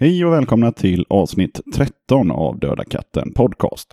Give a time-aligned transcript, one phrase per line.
[0.00, 3.88] Hej och välkomna till avsnitt 13 av Döda katten Podcast.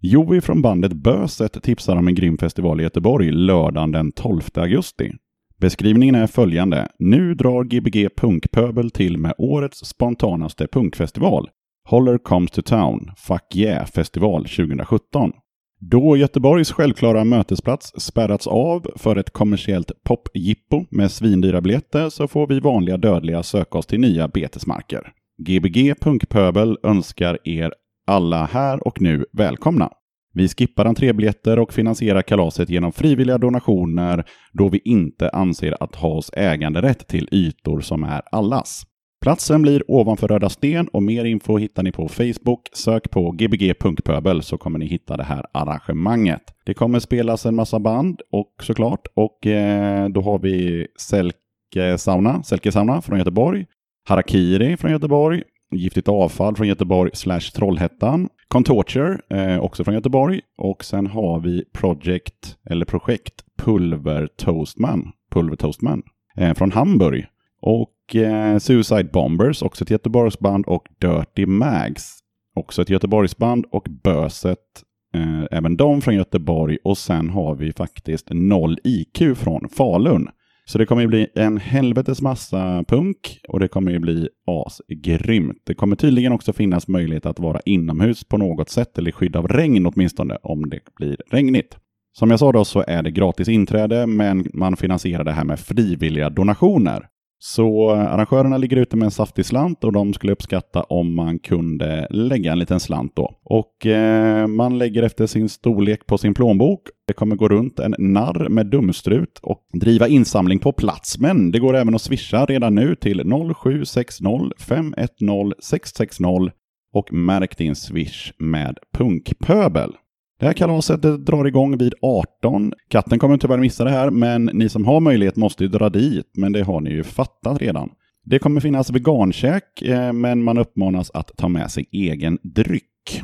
[0.00, 5.12] Joey från bandet Böset tipsar om en grym festival i Göteborg lördagen den 12 augusti.
[5.58, 6.88] Beskrivningen är följande.
[6.98, 11.48] Nu drar Gbg Punkpöbel till med årets spontanaste punkfestival.
[11.88, 15.32] Holler Comes to Town, Fuck Yeah Festival 2017.
[15.80, 22.46] Då Göteborgs självklara mötesplats spärrats av för ett kommersiellt popjippo med svindyra biljetter så får
[22.46, 25.12] vi vanliga dödliga söka oss till nya betesmarker.
[25.46, 27.72] Gbg Punkpöbel önskar er
[28.06, 29.90] alla här och nu välkomna.
[30.34, 36.08] Vi skippar entrébiljetter och finansierar kalaset genom frivilliga donationer då vi inte anser att ha
[36.08, 38.82] oss äganderätt till ytor som är allas.
[39.22, 42.68] Platsen blir ovanför Röda Sten och mer info hittar ni på Facebook.
[42.72, 46.42] Sök på gbg Punkpöbel så kommer ni hitta det här arrangemanget.
[46.64, 52.42] Det kommer spelas en massa band och såklart och eh, då har vi Selke Sauna,
[52.42, 53.66] Selke Sauna från Göteborg,
[54.08, 58.28] Harakiri från Göteborg, Giftigt avfall från Göteborg slash Trollhättan.
[58.48, 60.40] Contorture, eh, också från Göteborg.
[60.58, 66.02] Och sen har vi Project, eller projekt Pulver Toastman, Pulver Toastman,
[66.36, 67.26] eh, från Hamburg.
[67.62, 70.66] Och eh, Suicide Bombers, också ett Göteborgsband.
[70.66, 72.18] Och Dirty Mags,
[72.56, 73.66] också ett Göteborgsband.
[73.70, 74.82] Och Böset,
[75.14, 76.78] eh, även de från Göteborg.
[76.84, 80.28] Och sen har vi faktiskt Noll IQ från Falun.
[80.70, 85.62] Så det kommer ju bli en helvetes massa punk och det kommer ju bli asgrymt.
[85.64, 89.36] Det kommer tydligen också finnas möjlighet att vara inomhus på något sätt eller i skydd
[89.36, 91.76] av regn åtminstone om det blir regnigt.
[92.12, 95.60] Som jag sa då så är det gratis inträde men man finansierar det här med
[95.60, 97.06] frivilliga donationer.
[97.42, 101.38] Så eh, arrangörerna ligger ute med en saftig slant och de skulle uppskatta om man
[101.38, 103.40] kunde lägga en liten slant då.
[103.44, 106.80] Och eh, man lägger efter sin storlek på sin plånbok.
[107.06, 111.18] Det kommer gå runt en narr med dumstrut och driva insamling på plats.
[111.18, 113.22] Men det går även att swisha redan nu till
[113.54, 116.50] 0760 510 660
[116.92, 119.92] och märk din swish med punkpöbel.
[120.40, 122.72] Det här kalaset drar igång vid 18.
[122.88, 126.30] Katten kommer tyvärr missa det här, men ni som har möjlighet måste ju dra dit.
[126.34, 127.90] Men det har ni ju fattat redan.
[128.24, 133.22] Det kommer finnas vegankäk, eh, men man uppmanas att ta med sig egen dryck.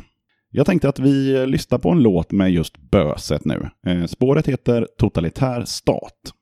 [0.51, 3.69] Jag tänkte att vi lyssnar på en låt med just böset nu.
[3.87, 6.33] Eh, spåret heter Totalitär stat.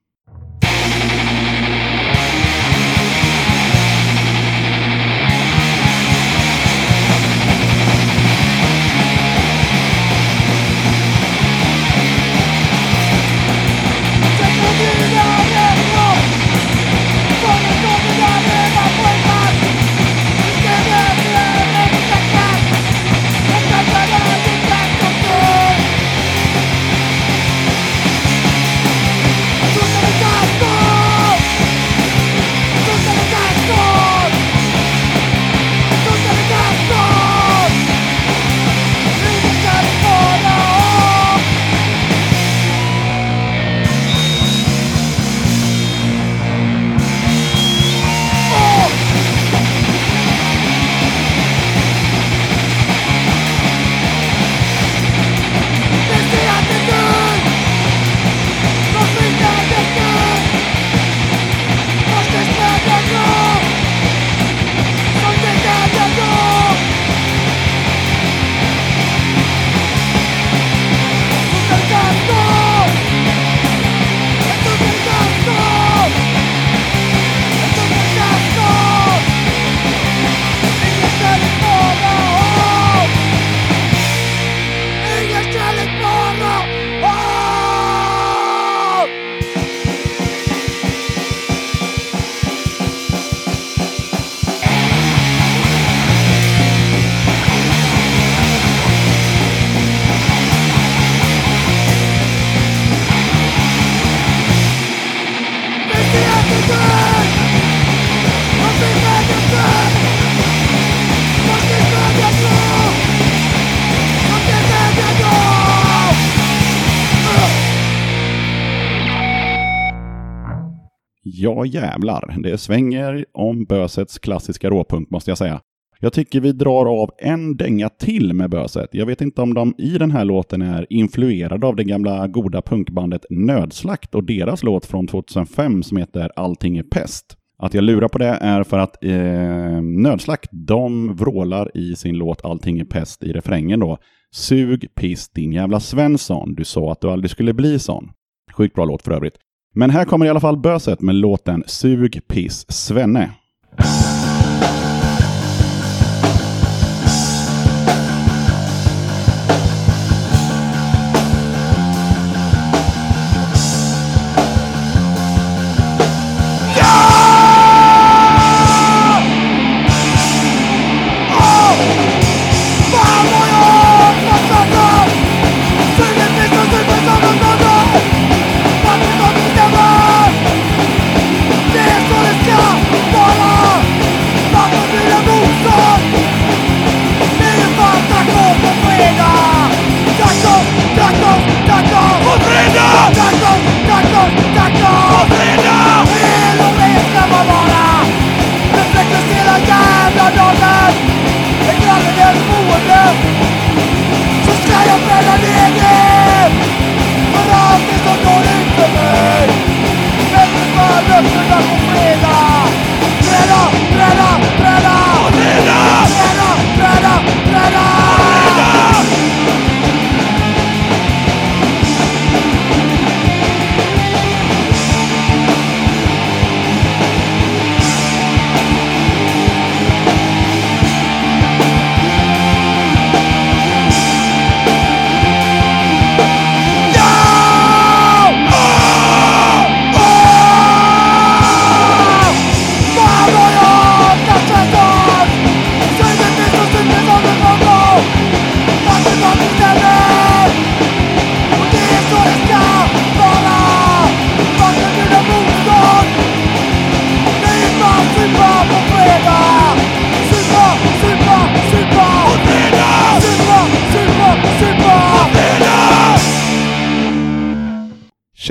[121.65, 125.61] Jävlar, det svänger om Bösets klassiska råpunkt måste jag säga.
[125.99, 128.89] Jag tycker vi drar av en dänga till med Böset.
[128.91, 132.61] Jag vet inte om de i den här låten är influerade av det gamla goda
[132.61, 137.37] punkbandet Nödslakt och deras låt från 2005 som heter Allting är pest.
[137.57, 142.45] Att jag lurar på det är för att eh, Nödslakt, de vrålar i sin låt
[142.45, 143.97] Allting är pest i refrängen då.
[144.31, 148.11] Sug piss din jävla Svensson, du sa att du aldrig skulle bli sån.
[148.53, 149.37] Sjukt bra låt för övrigt.
[149.77, 153.31] Men här kommer i alla fall böset med låten Sug piss Svenne.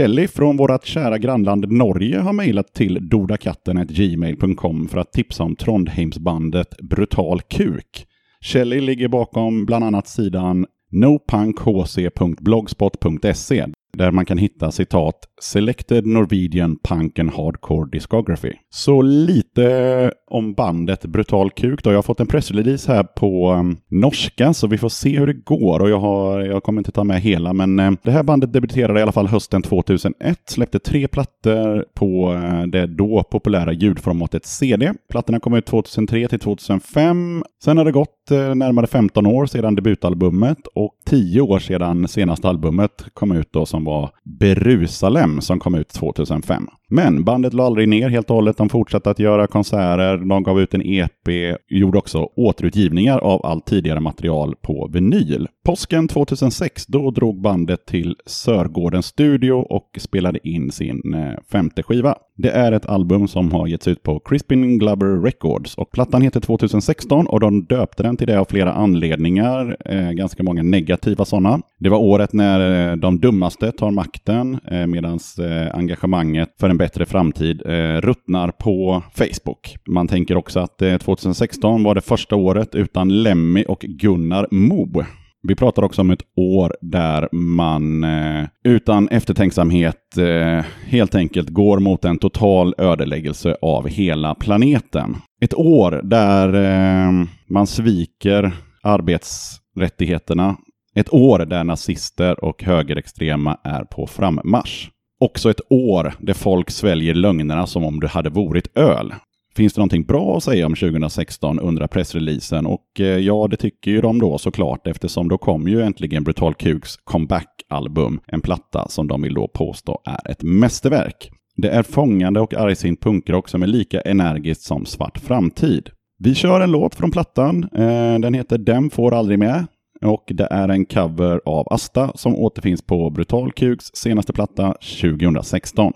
[0.04, 6.76] Kelly från vårt kära grannland Norge har mejlat till dodakatten.gmail.com för att tipsa om Trondheimsbandet
[6.82, 8.06] Brutal Kuk.
[8.40, 13.66] Kelly ligger bakom bland annat sidan nopunkhc.blogspot.se
[13.96, 18.52] där man kan hitta citat Selected Norwegian Punk and Hardcore Discography.
[18.70, 21.90] Så lite eh, om bandet Brutal Kuk då.
[21.90, 25.32] Jag har fått en pressrelease här på um, norska så vi får se hur det
[25.32, 28.52] går och jag, har, jag kommer inte ta med hela men uh, det här bandet
[28.52, 34.46] debuterade i alla fall hösten 2001, släppte tre plattor på uh, det då populära ljudformatet
[34.46, 34.92] CD.
[35.10, 37.44] Plattorna kom ut 2003 till 2005.
[37.64, 42.48] Sen har det gått uh, närmare 15 år sedan debutalbumet och 10 år sedan senaste
[42.48, 46.68] albumet kom ut då som var Berusalem som kom ut 2005.
[46.88, 48.56] Men bandet la aldrig ner helt och hållet.
[48.56, 51.28] De fortsatte att göra konserter, de gav ut en EP,
[51.68, 55.48] gjorde också återutgivningar av allt tidigare material på vinyl.
[55.64, 62.14] Påsken 2006, då drog bandet till Sörgårdens studio och spelade in sin eh, femte skiva.
[62.36, 66.40] Det är ett album som har getts ut på Crispin Glover Records och plattan heter
[66.40, 71.60] 2016 och de döpte den till det av flera anledningar, eh, ganska många negativa sådana.
[71.78, 76.78] Det var året när eh, de dummaste tar makten eh, medan eh, engagemanget för en
[76.78, 79.76] bättre framtid eh, ruttnar på Facebook.
[79.88, 85.06] Man tänker också att eh, 2016 var det första året utan Lemmy och Gunnar Moe.
[85.46, 91.78] Vi pratar också om ett år där man eh, utan eftertänksamhet eh, helt enkelt går
[91.78, 95.16] mot en total ödeläggelse av hela planeten.
[95.40, 100.56] Ett år där eh, man sviker arbetsrättigheterna.
[100.94, 104.90] Ett år där nazister och högerextrema är på frammarsch.
[105.20, 109.14] Också ett år där folk sväljer lögnerna som om det hade varit öl.
[109.56, 113.90] Finns det någonting bra att säga om 2016 undrar pressreleasen och eh, ja, det tycker
[113.90, 119.08] ju de då såklart eftersom då kom ju äntligen Brutal Kuks comeback-album, en platta som
[119.08, 121.30] de vill då påstå är ett mästerverk.
[121.56, 125.90] Det är fångande och argsint punkrock som är lika energiskt som Svart Framtid.
[126.18, 127.68] Vi kör en låt från plattan.
[127.72, 129.66] Eh, den heter “Dem får aldrig med.
[130.04, 135.92] Och det är en cover av Asta som återfinns på Brutal Kuks senaste platta 2016.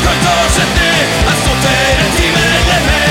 [0.00, 0.90] ascolto se te
[1.28, 3.04] ascoltereti meglio me.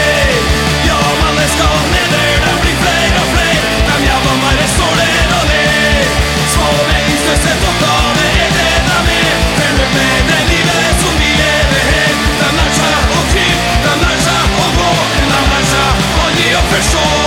[0.85, 6.07] Io ma le scorne della refrain, refrain Cambiavo mai le sole non è.
[6.49, 9.21] Sole in stesse toccone ed è da me.
[9.55, 11.57] Per me bene diverso mi è
[12.39, 13.47] Da nascia o oh chi,
[13.83, 15.29] da nascia o oh go boh.
[15.29, 15.83] Da nascia
[16.25, 17.18] ogni offersore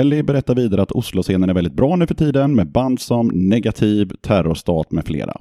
[0.00, 4.10] Shelley berättar vidare att Oslo-scenen är väldigt bra nu för tiden med band som Negativ,
[4.22, 5.32] Terrorstat med flera.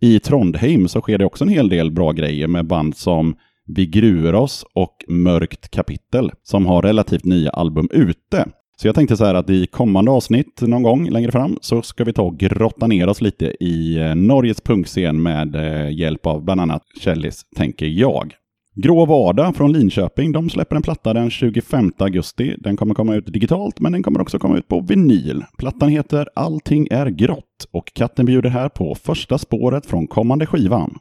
[0.00, 3.36] I Trondheim så sker det också en hel del bra grejer med band som
[3.66, 8.48] Vi gruer oss och Mörkt kapitel som har relativt nya album ute.
[8.76, 12.04] Så jag tänkte så här att i kommande avsnitt någon gång längre fram så ska
[12.04, 16.44] vi ta och grotta ner oss lite i eh, Norges punkscen med eh, hjälp av
[16.44, 18.34] bland annat Kjellis, tänker jag.
[18.78, 22.56] Grå vardag från Linköping, de släpper en platta den 25 augusti.
[22.58, 25.44] Den kommer komma ut digitalt, men den kommer också komma ut på vinyl.
[25.58, 30.98] Plattan heter Allting är grått och katten bjuder här på första spåret från kommande skivan.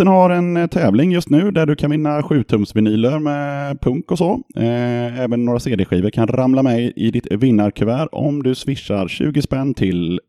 [0.00, 4.18] Katten har en eh, tävling just nu där du kan vinna 7-tumsvinyler med punk och
[4.18, 4.42] så.
[4.56, 9.74] Eh, Även några CD-skivor kan ramla med i ditt vinnarkuvert om du swishar 20 spänn
[9.74, 10.20] till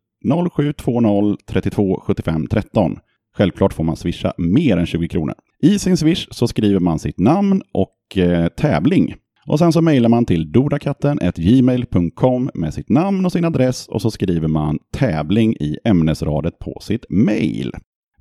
[0.52, 2.98] 0720 32 75 13.
[3.36, 5.34] Självklart får man swisha mer än 20 kronor.
[5.62, 9.14] I sin swish så skriver man sitt namn och eh, tävling.
[9.46, 14.10] Och sen så mejlar man till dodakatten.gmail.com med sitt namn och sin adress och så
[14.10, 17.72] skriver man tävling i ämnesradet på sitt mejl.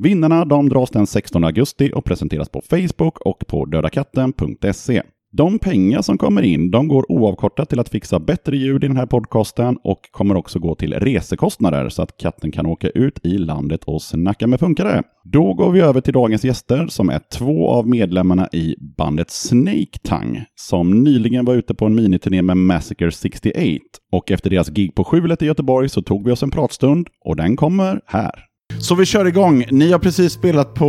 [0.04, 5.02] Vinnarna de dras den 16 augusti och presenteras på Facebook och på dödakatten.se.
[5.32, 8.98] De pengar som kommer in de går oavkortat till att fixa bättre ljud i den
[8.98, 13.38] här podcasten och kommer också gå till resekostnader så att katten kan åka ut i
[13.38, 15.04] landet och snacka med funkare.
[15.24, 20.00] Då går vi över till dagens gäster som är två av medlemmarna i bandet Snake
[20.04, 23.60] Tang som nyligen var ute på en miniturné med Massacre 68
[24.12, 27.36] och efter deras gig på Skjulet i Göteborg så tog vi oss en pratstund och
[27.36, 28.51] den kommer här.
[28.80, 29.66] Så vi kör igång.
[29.72, 30.86] Ni har precis spelat på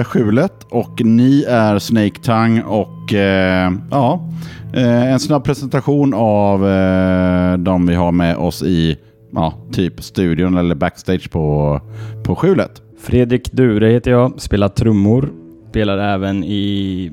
[0.00, 4.28] eh, Skjulet och ni är Snake Tang och eh, ja,
[4.74, 8.96] eh, en snabb presentation av eh, de vi har med oss i
[9.32, 11.80] ja, typ studion eller backstage på,
[12.24, 12.82] på Skjulet.
[13.00, 15.32] Fredrik Dure heter jag, spelar trummor.
[15.70, 17.12] Spelar även i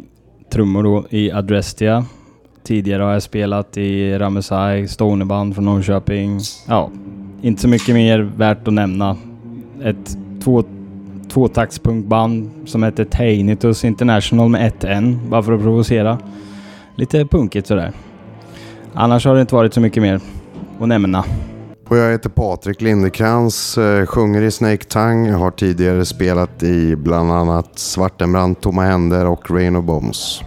[0.53, 2.05] trummor då i Adrestia.
[2.63, 6.39] Tidigare har jag spelat i Ramesai, Stoneband från Norrköping.
[6.67, 6.91] Ja,
[7.41, 9.17] inte så mycket mer värt att nämna.
[9.84, 10.63] Ett två,
[11.29, 16.17] tvåtaktspunkband som heter Tainitus International med ett N, bara för att provocera.
[16.96, 17.91] Lite punkigt sådär.
[18.93, 20.19] Annars har det inte varit så mycket mer
[20.79, 21.25] att nämna.
[21.88, 25.31] Och jag heter Patrik Lindekrans, eh, sjunger i Snake Tongue.
[25.31, 30.43] Har tidigare spelat i bland annat Svartenbrand, Tomma Händer och Rain of Bombs.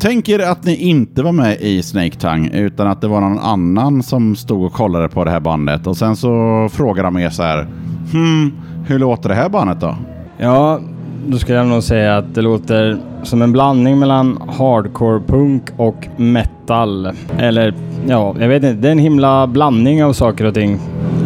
[0.00, 3.38] Tänk er att ni inte var med i Snake Tongue utan att det var någon
[3.38, 7.30] annan som stod och kollade på det här bandet och sen så frågar de er
[7.30, 7.66] så här
[8.12, 8.52] Hmm,
[8.86, 9.96] hur låter det här bandet då?
[10.38, 10.80] Ja,
[11.26, 16.08] då skulle jag nog säga att det låter som en blandning mellan hardcore punk och
[16.16, 17.10] metal.
[17.38, 17.74] Eller
[18.08, 18.80] ja, jag vet inte.
[18.80, 20.78] Det är en himla blandning av saker och ting.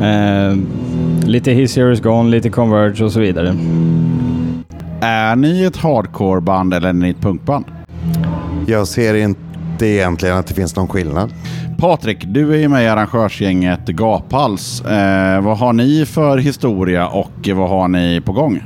[0.03, 0.57] Eh,
[1.27, 3.55] lite His Here Is Gone, lite Converge och så vidare.
[5.01, 7.65] Är ni ett hardcore-band eller är ni ett punkband?
[8.71, 11.33] Jag ser inte egentligen att det finns någon skillnad.
[11.79, 14.81] Patrik, du är ju med i arrangörsgänget Gaphals.
[14.81, 18.63] Eh, vad har ni för historia och vad har ni på gång?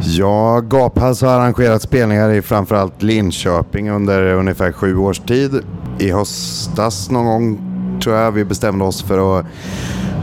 [0.00, 5.60] Ja, Gaphals har arrangerat spelningar i framförallt Linköping under ungefär sju års tid.
[5.98, 7.58] I höstas någon gång
[8.02, 9.46] tror jag vi bestämde oss för att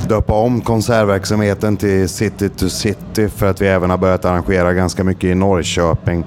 [0.09, 5.03] döpa om konsertverksamheten till City to City för att vi även har börjat arrangera ganska
[5.03, 6.25] mycket i Norrköping.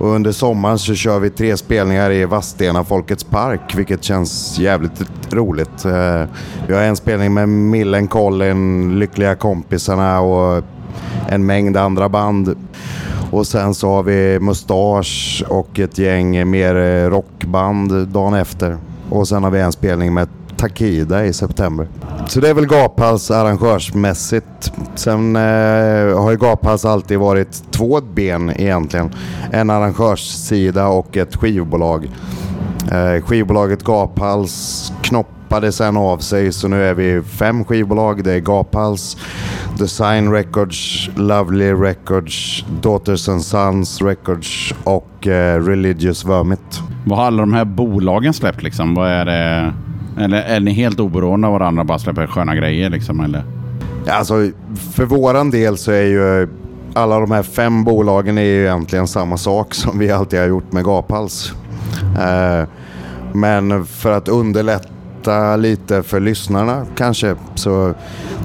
[0.00, 5.02] Och under sommaren så kör vi tre spelningar i Vadstena Folkets Park, vilket känns jävligt
[5.30, 5.84] roligt.
[5.84, 6.24] Eh,
[6.66, 10.64] vi har en spelning med Millen Collin, Lyckliga kompisarna och
[11.28, 12.56] en mängd andra band.
[13.30, 18.76] Och sen så har vi Mustasch och ett gäng mer eh, rockband dagen efter.
[19.10, 20.28] Och sen har vi en spelning med
[20.62, 21.88] Takida i september.
[22.28, 24.72] Så det är väl Gaphals arrangörsmässigt.
[24.94, 29.10] Sen eh, har ju Gaphals alltid varit två ben egentligen.
[29.52, 32.10] En arrangörssida och ett skivbolag.
[32.92, 38.24] Eh, skivbolaget Gaphals knoppade sen av sig så nu är vi fem skivbolag.
[38.24, 39.16] Det är Gaphals,
[39.78, 46.80] Design Records, Lovely Records, Daughters and Sons Records och eh, Religious Vermit.
[47.06, 48.94] Vad har alla de här bolagen släppt liksom?
[48.94, 49.72] Vad är det?
[50.18, 53.20] Eller är ni helt oberoende av varandra och bara släpper sköna grejer liksom?
[53.20, 53.44] Eller?
[54.08, 54.34] Alltså,
[54.94, 56.48] för våran del så är ju
[56.94, 60.72] alla de här fem bolagen är ju egentligen samma sak som vi alltid har gjort
[60.72, 61.52] med Gaphals.
[62.18, 62.68] Eh,
[63.32, 67.94] men för att underlätta lite för lyssnarna kanske så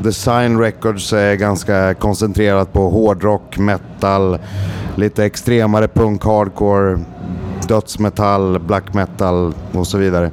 [0.03, 4.37] Design Records är ganska koncentrerat på hårdrock, metal,
[4.95, 6.99] lite extremare punk, hardcore,
[7.67, 10.31] dödsmetall, black metal och så vidare.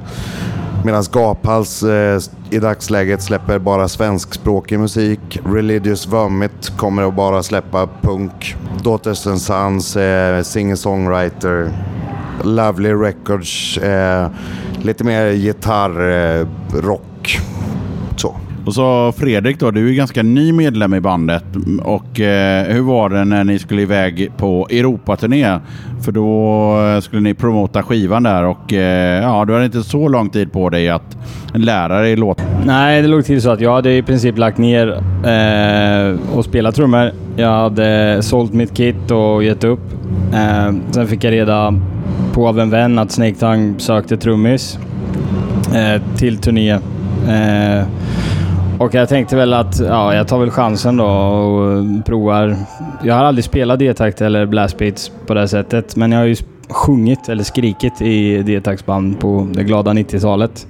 [0.85, 2.19] Medan Gaphals eh,
[2.49, 5.39] i dagsläget släpper bara svenskspråkig musik.
[5.45, 8.55] Religious Vomit kommer att bara släppa punk.
[8.83, 11.71] Daughters and Sons eh, singer-songwriter.
[12.43, 14.27] Lovely Records eh,
[14.81, 17.39] lite mer gitarr, eh, rock.
[18.65, 21.43] Och så Fredrik då, du är ganska ny medlem i bandet.
[21.83, 25.59] Och eh, hur var det när ni skulle iväg på Europaturné?
[26.01, 30.07] För då eh, skulle ni promota skivan där och eh, ja, du hade inte så
[30.07, 31.17] lång tid på dig att
[31.53, 32.41] lära dig låt.
[32.65, 34.87] Nej, det låg till så att jag hade i princip lagt ner
[35.23, 37.11] eh, och spelat trummor.
[37.35, 39.93] Jag hade sålt mitt kit och gett upp.
[40.33, 41.73] Eh, sen fick jag reda
[42.33, 44.79] på av en vän att Snake Tongue sökte trummis
[45.75, 46.71] eh, till turné.
[47.27, 47.83] Eh,
[48.79, 52.55] och jag tänkte väl att ja, jag tar väl chansen då och provar.
[53.03, 56.35] Jag har aldrig spelat D-takt eller blastbeats på det här sättet, men jag har ju
[56.69, 60.67] sjungit eller skrikit i D-taktsband på det glada 90-talet.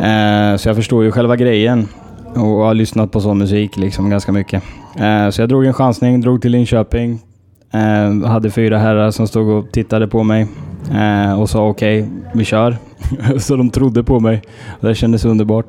[0.00, 1.88] Eh, så jag förstår ju själva grejen
[2.34, 4.62] och har lyssnat på sån musik liksom ganska mycket.
[4.96, 7.18] Eh, så jag drog en chansning, drog till Linköping.
[7.72, 10.46] Eh, hade fyra herrar som stod och tittade på mig
[10.94, 12.76] eh, och sa okej, okay, vi kör.
[13.38, 14.42] så de trodde på mig.
[14.80, 15.66] Och det kändes underbart.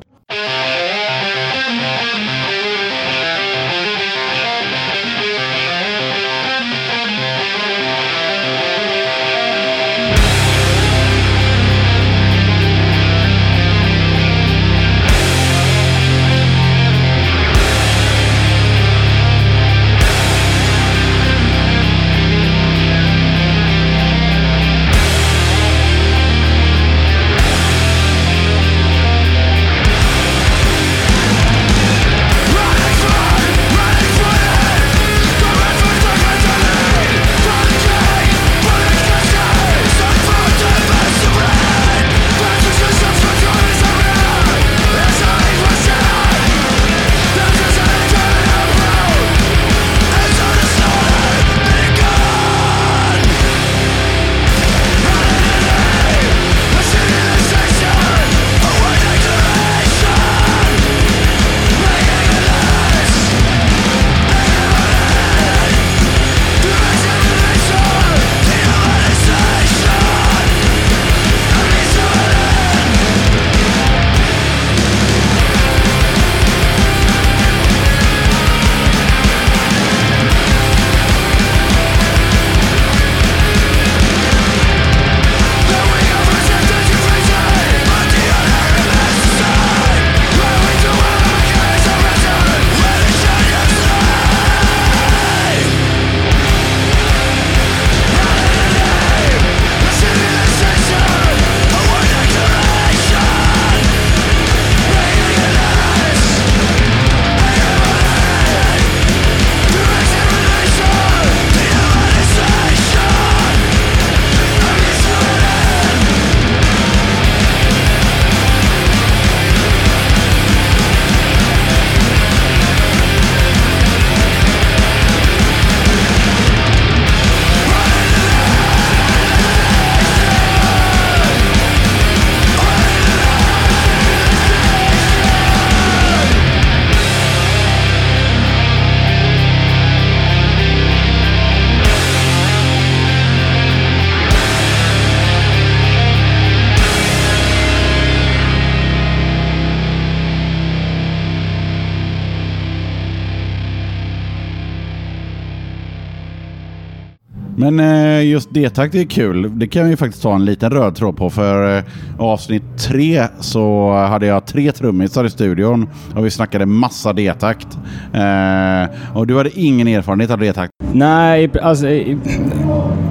[157.62, 159.58] Men eh, just D-takt är kul.
[159.58, 161.30] Det kan vi faktiskt ta en liten röd tråd på.
[161.30, 161.84] För eh,
[162.18, 167.78] avsnitt tre så hade jag tre trummisar i studion och vi snackade massa D-takt.
[168.12, 170.72] Eh, och du hade ingen erfarenhet av D-takt.
[170.92, 171.86] Nej, alltså,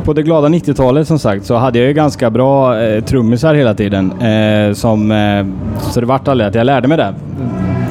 [0.04, 3.74] på det glada 90-talet som sagt så hade jag ju ganska bra eh, trummisar hela
[3.74, 4.12] tiden.
[4.22, 5.46] Eh, som, eh,
[5.92, 7.14] så det vart aldrig att jag lärde mig det.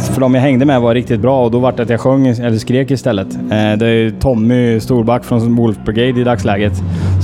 [0.09, 2.27] För de jag hängde med var riktigt bra och då vart det att jag sjöng
[2.27, 3.35] eller skrek istället.
[3.35, 6.73] Eh, det är Tommy Storback från Wolf Brigade i dagsläget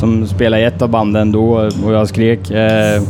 [0.01, 2.51] som spelar i ett av banden då och jag skrek.
[2.51, 3.03] Eh,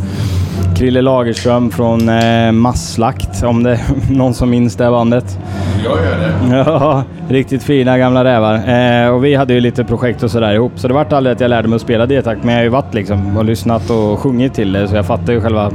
[0.77, 3.81] Krille Lagerström från eh, Masslakt, om det är
[4.13, 5.39] någon som minns det bandet.
[5.85, 6.57] Jag gör det.
[6.71, 8.55] Ja, riktigt fina gamla rävar.
[8.55, 10.73] Eh, och vi hade ju lite projekt och sådär ihop.
[10.77, 12.69] Så det vart aldrig att jag lärde mig att spela D-takt, men jag har ju
[12.69, 14.89] varit liksom och lyssnat och sjungit till det.
[14.89, 15.71] Så jag fattar ju själva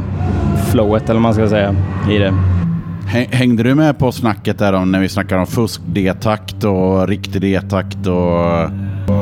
[0.72, 1.76] flowet, eller vad man ska säga,
[2.12, 2.34] i det.
[3.12, 7.08] Häng- Hängde du med på snacket där om när vi snackar om fusk D-takt och
[7.08, 8.62] riktig D-takt och...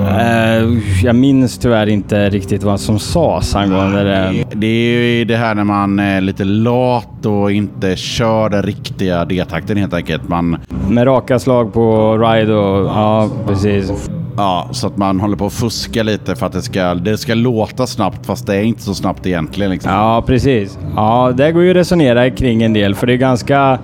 [0.10, 0.68] Eh,
[1.04, 4.44] jag minns tyvärr inte riktigt vad som sades angående det.
[4.54, 9.26] Det är ju det här när man är lite lat och inte kör den riktiga
[9.26, 10.28] D-takten helt enkelt.
[10.28, 10.58] Man,
[10.90, 12.86] Med raka slag på ride och...
[12.86, 14.10] Ja, precis.
[14.40, 17.34] Ja, så att man håller på att fuska lite för att det ska, det ska
[17.34, 19.72] låta snabbt fast det är inte så snabbt egentligen.
[19.72, 19.92] Liksom.
[19.92, 20.80] Ja, precis.
[20.96, 23.80] Ja, det går ju att resonera kring en del, för det är ganska...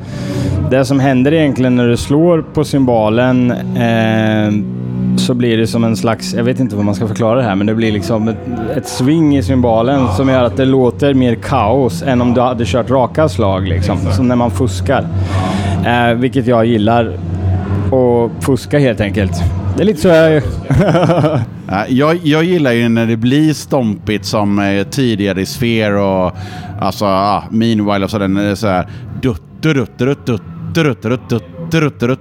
[0.69, 4.51] Det som händer egentligen när du slår på cymbalen eh,
[5.17, 6.33] så blir det som en slags...
[6.33, 8.37] Jag vet inte hur man ska förklara det här, men det blir liksom ett,
[8.75, 12.65] ett swing i cymbalen som gör att det låter mer kaos än om du hade
[12.65, 13.97] kört raka slag, liksom.
[14.11, 15.07] Som när man fuskar.
[15.85, 17.17] Eh, vilket jag gillar.
[17.91, 19.43] Och fuska helt enkelt.
[19.75, 20.43] Det är lite så jag...
[21.89, 26.31] jag, jag gillar ju när det blir stompigt som tidigare i Sphere och
[26.79, 28.87] alltså, ah, Meanwhile och så den så här
[29.21, 29.41] dutt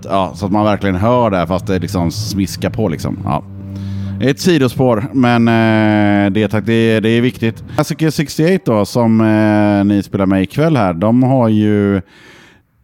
[0.04, 3.18] Ja, så att man verkligen hör det fast det liksom smiskar på liksom.
[3.24, 3.44] Ja.
[4.20, 7.64] Ett sidospår, men eh, det, tack, det, det är viktigt.
[7.74, 12.00] Classic 68 då, som eh, ni spelar med ikväll här, de har ju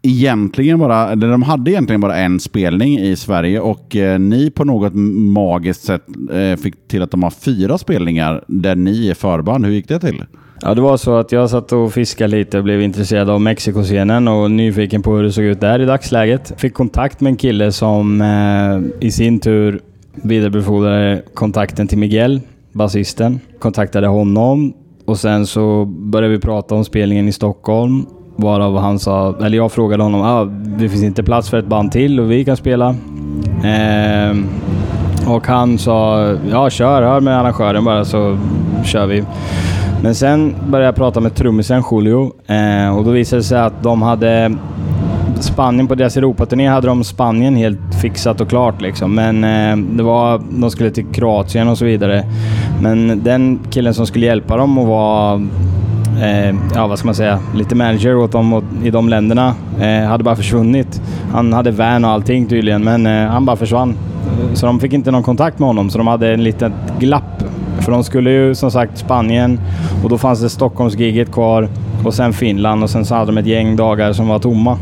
[0.03, 4.65] egentligen bara, eller de hade egentligen bara en spelning i Sverige och eh, ni på
[4.65, 9.67] något magiskt sätt eh, fick till att de har fyra spelningar där ni är förband.
[9.67, 10.25] Hur gick det till?
[10.63, 14.29] Ja, det var så att jag satt och fiskade lite och blev intresserad av Mexikoscenen
[14.29, 16.53] och nyfiken på hur det såg ut där i dagsläget.
[16.57, 19.81] Fick kontakt med en kille som eh, i sin tur
[20.15, 22.41] vidarebefordrade kontakten till Miguel,
[22.73, 23.41] basisten.
[23.59, 24.73] Kontaktade honom
[25.05, 28.07] och sen så började vi prata om spelningen i Stockholm.
[28.41, 30.45] Varav han sa, eller jag frågade honom, ah,
[30.79, 32.89] det finns inte plats för ett band till och vi kan spela.
[33.65, 34.37] Eh,
[35.27, 38.39] och han sa, ja kör, hör med arrangören bara så
[38.85, 39.25] kör vi.
[40.03, 43.83] Men sen började jag prata med trummisen Julio eh, och då visade det sig att
[43.83, 44.57] de hade
[45.41, 49.15] Spanien på deras Europaturné hade de Spanien helt fixat och klart liksom.
[49.15, 52.25] Men eh, det var, de skulle till Kroatien och så vidare.
[52.83, 55.41] Men den killen som skulle hjälpa dem och vara
[56.23, 60.09] eh, ja, vad ska man säga, lite manager åt dem åt, i de länderna eh,
[60.09, 61.03] hade bara försvunnit.
[61.33, 63.95] Han hade van och allting tydligen, men eh, han bara försvann.
[64.55, 67.45] Så de fick inte någon kontakt med honom, så de hade en litet glapp.
[67.81, 69.61] För de skulle ju som sagt Spanien
[70.05, 71.69] och då fanns det Stockholmsgiget kvar
[72.05, 74.79] och sen Finland och sen så hade de ett gäng dagar som var tomma.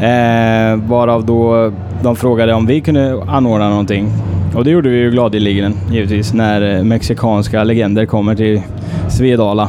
[0.00, 4.12] Eh, varav då de frågade om vi kunde anordna någonting.
[4.54, 8.62] Och det gjorde vi ju gladeligen givetvis när eh, mexikanska legender kommer till
[9.08, 9.68] Svedala.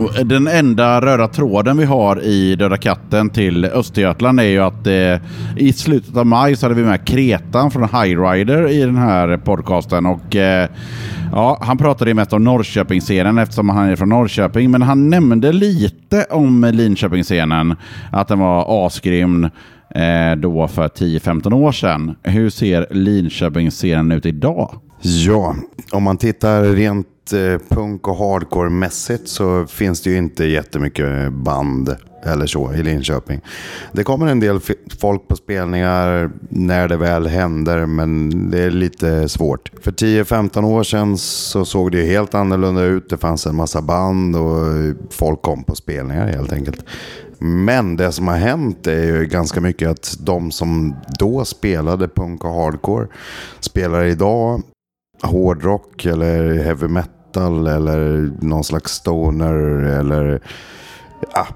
[0.00, 4.86] Eh, den enda röda tråden vi har i Döda katten till Östergötland är ju att
[4.86, 5.20] eh,
[5.56, 10.06] i slutet av maj så hade vi med Kretan från Highrider i den här podcasten
[10.06, 10.68] och eh,
[11.32, 15.52] ja, han pratade ju mest om Norrköpingsscenen eftersom han är från Norrköping men han nämnde
[15.52, 17.74] lite om Linköpingsscenen
[18.12, 19.44] att den var asgrym
[19.94, 22.14] eh, då för 10-15 år sedan.
[22.22, 24.80] Hur ser Linköpingsscenen ut idag?
[25.00, 25.54] Ja,
[25.92, 31.96] om man tittar rent Eh, punk och hardcore-mässigt så finns det ju inte jättemycket band
[32.24, 33.40] eller så i Linköping.
[33.92, 34.60] Det kommer en del
[35.00, 39.72] folk på spelningar när det väl händer, men det är lite svårt.
[39.82, 43.10] För 10-15 år sedan så såg det ju helt annorlunda ut.
[43.10, 44.66] Det fanns en massa band och
[45.10, 46.84] folk kom på spelningar helt enkelt.
[47.38, 52.44] Men det som har hänt är ju ganska mycket att de som då spelade punk
[52.44, 53.06] och hardcore
[53.60, 54.62] spelar idag
[55.22, 60.42] hårdrock eller heavy metal eller någon slags stoner eller
[61.34, 61.46] ja,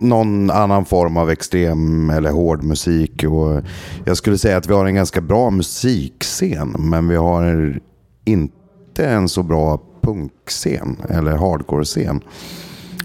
[0.00, 3.24] någon annan form av extrem eller hård musik.
[3.24, 3.62] Och
[4.04, 7.80] jag skulle säga att vi har en ganska bra musikscen men vi har
[8.24, 12.20] inte en så bra punkscen eller hardcore-scen.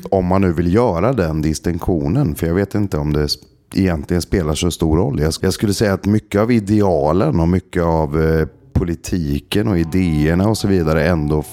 [0.10, 3.28] Om man nu vill göra den distinktionen, för jag vet inte om det
[3.76, 5.22] egentligen spelar så stor roll.
[5.42, 10.58] Jag skulle säga att mycket av idealen och mycket av eh, politiken och idéerna och
[10.58, 11.44] så vidare ändå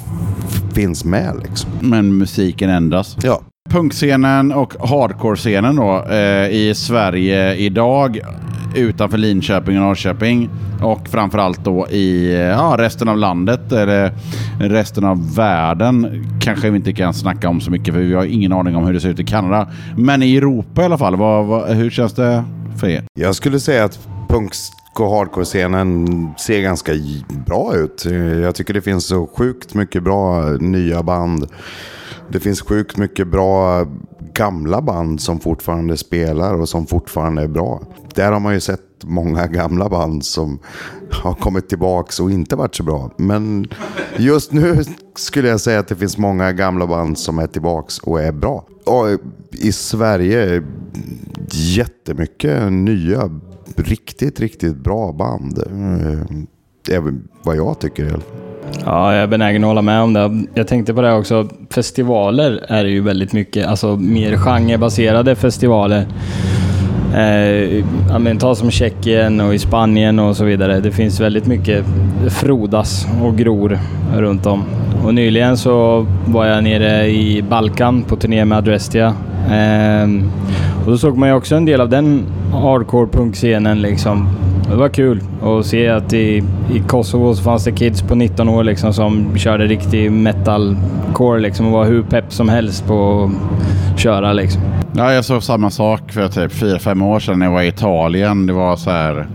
[0.74, 1.40] finns med.
[1.42, 1.70] Liksom.
[1.80, 3.16] Men musiken ändras.
[3.22, 8.20] Ja, Punkscenen och hardcore-scenen då eh, i Sverige idag
[8.76, 10.50] utanför Linköping och Norrköping
[10.82, 14.12] och framförallt då i eh, ja, resten av landet eller
[14.60, 18.52] resten av världen kanske vi inte kan snacka om så mycket för vi har ingen
[18.52, 19.70] aning om hur det ser ut i Kanada.
[19.96, 22.44] Men i Europa i alla fall, vad, vad, hur känns det
[22.76, 23.04] för er?
[23.14, 24.08] jag skulle säga att
[25.00, 26.92] punk och hardcore-scenen ser ganska
[27.46, 28.04] bra ut.
[28.42, 31.46] Jag tycker det finns så sjukt mycket bra nya band.
[32.28, 33.86] Det finns sjukt mycket bra
[34.34, 37.80] gamla band som fortfarande spelar och som fortfarande är bra.
[38.14, 40.58] Där har man ju sett många gamla band som
[41.10, 43.10] har kommit tillbaks och inte varit så bra.
[43.16, 43.66] Men
[44.16, 44.84] just nu
[45.16, 48.64] skulle jag säga att det finns många gamla band som är tillbaks och är bra.
[48.86, 49.06] Och
[49.52, 50.62] i Sverige
[51.52, 53.30] jättemycket nya,
[53.76, 55.58] riktigt, riktigt bra band.
[55.58, 58.36] Eh, även vad jag tycker i alla fall.
[58.84, 60.44] Ja, jag är benägen att hålla med om det.
[60.54, 61.48] Jag tänkte på det också.
[61.70, 66.06] Festivaler är det ju väldigt mycket, alltså mer genrebaserade festivaler.
[67.14, 70.80] Eh, ja, men ta som Tjeckien och i Spanien och så vidare.
[70.80, 71.84] Det finns väldigt mycket
[72.28, 73.78] frodas och gror
[74.16, 74.64] runt om.
[75.04, 79.14] Och nyligen så var jag nere i Balkan på turné med Adrestia.
[79.46, 80.08] Eh,
[80.84, 84.28] och då såg man ju också en del av den hardcore-punkscenen liksom.
[84.70, 88.48] Det var kul att se att i, i Kosovo så fanns det kids på 19
[88.48, 93.30] år liksom som körde riktig metalcore liksom och var hur pepp som helst på
[93.94, 94.62] att köra liksom.
[94.92, 98.46] Ja, jag såg samma sak för typ 4-5 år sedan när jag var i Italien.
[98.46, 99.26] Det var så här...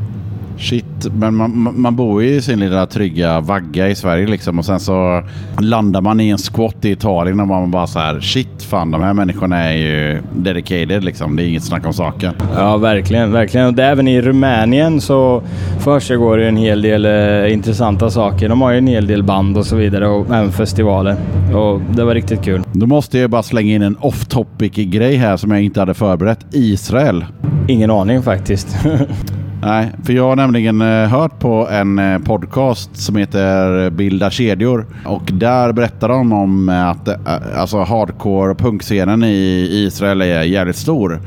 [0.57, 4.65] Shit, men man, man- bor ju i sin lilla trygga vagga i Sverige liksom och
[4.65, 5.23] sen så
[5.59, 9.01] landar man i en squat i Italien och man bara så här shit fan de
[9.03, 11.35] här människorna är ju dedicated liksom.
[11.35, 12.33] Det är inget snack om saken.
[12.55, 13.31] Ja, verkligen.
[13.31, 13.67] verkligen.
[13.73, 15.43] Och även i Rumänien så
[15.79, 18.49] försiggår det en hel del eh, intressanta saker.
[18.49, 21.15] De har ju en hel del band och så vidare och även festivaler.
[21.53, 22.61] Och det var riktigt kul.
[22.73, 25.93] Då måste jag bara slänga in en off topic grej här som jag inte hade
[25.93, 26.45] förberett.
[26.51, 27.25] Israel.
[27.67, 28.77] Ingen aning faktiskt.
[29.65, 34.85] Nej, för jag har nämligen eh, hört på en eh, podcast som heter Bilda kedjor
[35.05, 40.75] och där berättar de om eh, att alltså hardcore och punkscenen i Israel är jävligt
[40.75, 41.21] stor.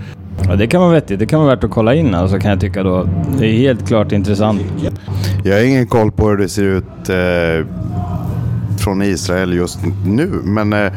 [0.49, 1.19] ja, det kan vara vettigt.
[1.19, 3.09] Det kan vara värt att kolla in alltså, kan jag tycka då.
[3.39, 4.61] Det är helt klart intressant.
[5.45, 7.67] Jag har ingen koll på hur det ser ut eh,
[8.79, 10.31] från Israel just nu.
[10.45, 10.93] Men eh,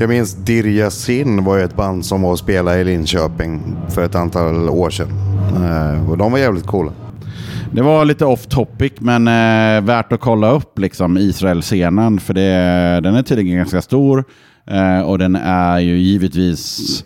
[0.00, 4.04] jag minns Dirja Sin var ju ett band som var och spelade i Linköping för
[4.04, 5.35] ett antal år sedan.
[5.54, 6.92] Eh, och de var jävligt coola.
[7.72, 13.00] Det var lite off topic men eh, värt att kolla upp liksom Israel-scenen för det,
[13.02, 14.24] den är tydligen ganska stor
[14.66, 17.04] eh, och den är ju givetvis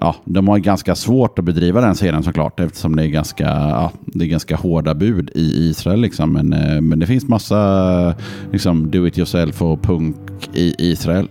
[0.00, 3.92] Ja, de har ganska svårt att bedriva den scenen såklart eftersom det är ganska, ja,
[4.06, 6.00] det är ganska hårda bud i Israel.
[6.00, 6.32] Liksom.
[6.32, 8.14] Men, eh, men det finns massa
[8.52, 10.16] liksom, do it yourself och punk
[10.52, 11.28] i Israel.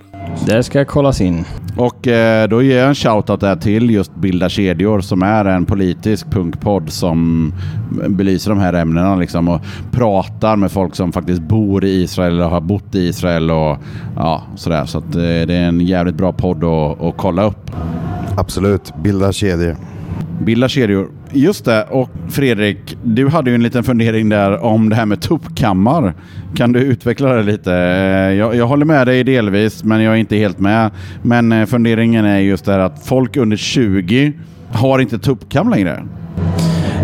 [0.48, 1.46] Det ska kollas in.
[1.78, 5.66] Och eh, då ger jag en shoutout där till just Bilda kedjor som är en
[5.66, 7.54] politisk punkpodd som
[8.08, 12.48] belyser de här ämnena liksom och pratar med folk som faktiskt bor i Israel eller
[12.48, 13.78] har bott i Israel och
[14.16, 14.86] ja, sådär.
[14.86, 17.72] Så att, eh, det är en jävligt bra podd att, att kolla upp.
[18.38, 19.95] Absolut, bilda kedjor.
[20.42, 21.08] Bilda kedjor.
[21.32, 21.84] Just det.
[21.84, 26.14] Och Fredrik, du hade ju en liten fundering där om det här med tuppkammar.
[26.56, 27.74] Kan du utveckla det lite?
[27.74, 30.92] Eh, Jag, jag håller med dig delvis, men jag är inte helt med.
[31.22, 34.34] Men eh, funderingen är just det här att folk under 20
[34.72, 36.04] har inte tuppkam längre.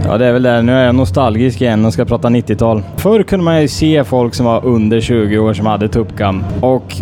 [0.05, 0.61] Ja, det är väl det.
[0.61, 2.83] Nu är jag nostalgisk igen och ska prata 90-tal.
[2.97, 6.43] Förr kunde man ju se folk som var under 20 år som hade tuppkam.
[6.61, 6.95] Och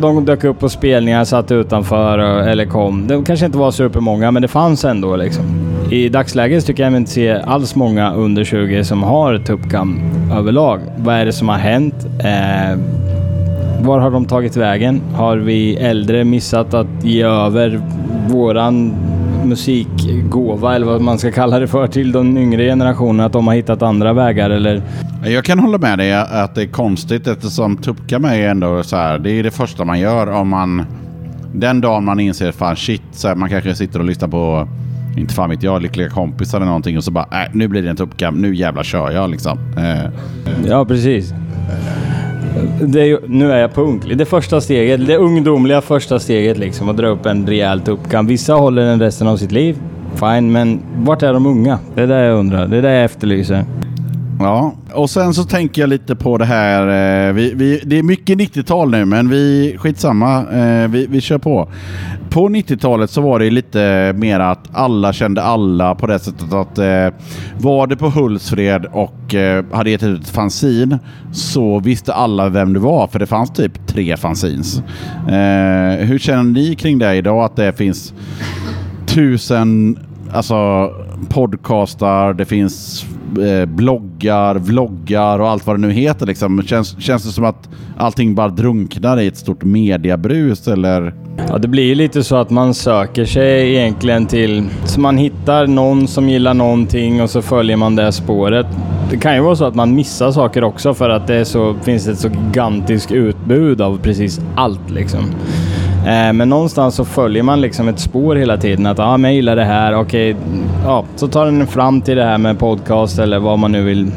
[0.00, 3.06] de dök upp på spelningar, satt utanför eh, eller kom.
[3.06, 5.44] Det kanske inte var supermånga, men det fanns ändå liksom.
[5.90, 10.00] I dagsläget tycker jag inte se alls många under 20 som har tuppkam
[10.38, 10.80] överlag.
[10.96, 11.94] Vad är det som har hänt?
[12.18, 12.78] Eh,
[13.82, 15.00] var har de tagit vägen?
[15.14, 17.80] Har vi äldre missat att ge över
[18.28, 18.94] våran
[19.44, 23.26] musikgåva eller vad man ska kalla det för till den yngre generationen?
[23.26, 24.82] Att de har hittat andra vägar eller?
[25.24, 28.96] Jag kan hålla med dig att det är konstigt eftersom tuppkam är ju ändå så
[28.96, 29.18] här.
[29.18, 30.84] Det är det första man gör om man...
[31.54, 34.68] Den dagen man inser fan shit, så här, man kanske sitter och lyssnar på
[35.16, 37.90] inte fan vet jag, lyckliga kompisar eller någonting och så bara äh, nu blir det
[37.90, 39.58] en tuppkam, nu jävlar kör jag liksom.
[39.76, 40.10] Eh,
[40.68, 41.34] Ja, precis.
[42.80, 44.02] Det är nu är jag punk.
[44.14, 48.26] Det första steget, det ungdomliga första steget liksom, att dra upp en rejäl tuppkam.
[48.26, 49.78] Vissa håller den resten av sitt liv.
[50.14, 51.78] Fine, men vart är de unga?
[51.94, 52.66] Det är det jag undrar.
[52.66, 53.64] Det är det jag efterlyser.
[54.42, 56.82] Ja, och sen så tänker jag lite på det här.
[57.28, 60.38] Eh, vi, vi, det är mycket 90-tal nu, men vi skitsamma.
[60.52, 61.68] Eh, vi, vi kör på.
[62.30, 66.78] På 90-talet så var det lite mer att alla kände alla på det sättet att
[66.78, 67.08] eh,
[67.58, 70.98] var det på Hultsfred och eh, hade gett ut ett fanzin
[71.32, 74.82] så visste alla vem du var, för det fanns typ tre fanzins.
[75.28, 77.44] Eh, hur känner ni kring det idag?
[77.44, 78.14] Att det finns
[79.06, 79.98] tusen
[80.32, 80.90] alltså,
[81.28, 83.06] podcastar, det finns
[83.38, 86.26] eh, bloggar, vloggar och allt vad det nu heter.
[86.26, 86.62] Liksom.
[86.62, 91.14] Känns, känns det som att allting bara drunknar i ett stort mediabrus eller?
[91.48, 94.68] Ja, det blir ju lite så att man söker sig egentligen till...
[94.84, 98.66] Så man hittar någon som gillar någonting och så följer man det spåret.
[99.10, 101.74] Det kan ju vara så att man missar saker också för att det är så,
[101.82, 105.24] finns ett så gigantiskt utbud av precis allt liksom.
[106.06, 108.86] Eh, Men någonstans så följer man liksom ett spår hela tiden.
[108.86, 110.36] Att ah, men jag gillar det här, okej.
[110.84, 114.10] Ja, så tar den fram till det här med podcast eller vad man nu vill.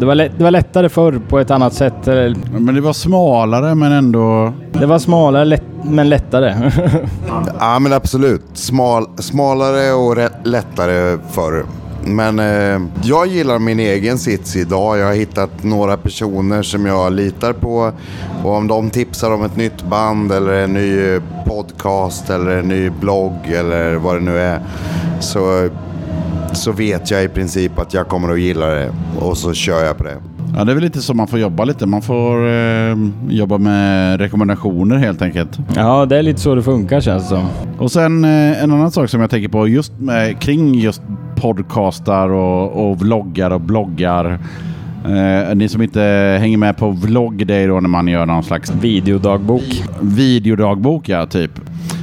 [0.00, 2.06] Det var, lätt, det var lättare förr på ett annat sätt.
[2.50, 4.52] Men det var smalare men ändå...
[4.72, 6.54] Det var smalare lätt, men lättare.
[7.58, 8.42] Ja men absolut.
[8.54, 11.64] Smal, smalare och lättare förr.
[12.06, 14.98] Men eh, jag gillar min egen sits idag.
[14.98, 17.92] Jag har hittat några personer som jag litar på.
[18.44, 22.90] Och om de tipsar om ett nytt band eller en ny podcast eller en ny
[22.90, 24.60] blogg eller vad det nu är.
[25.20, 25.68] Så,
[26.52, 28.92] så vet jag i princip att jag kommer att gilla det.
[29.20, 30.16] Och så kör jag på det.
[30.56, 31.86] Ja, det är väl lite så man får jobba lite.
[31.86, 32.96] Man får eh,
[33.28, 35.58] jobba med rekommendationer helt enkelt.
[35.74, 37.46] ja, det är lite så det funkar känns det som.
[37.78, 41.02] Och sen eh, en annan sak som jag tänker på just med, kring just
[41.36, 44.38] podcastar och, och vloggar och bloggar.
[45.04, 46.00] Eh, ni som inte
[46.40, 49.84] hänger med på vlogg, det är då när man gör någon slags Videodagbok.
[50.00, 51.60] videodagbok, ja, typ.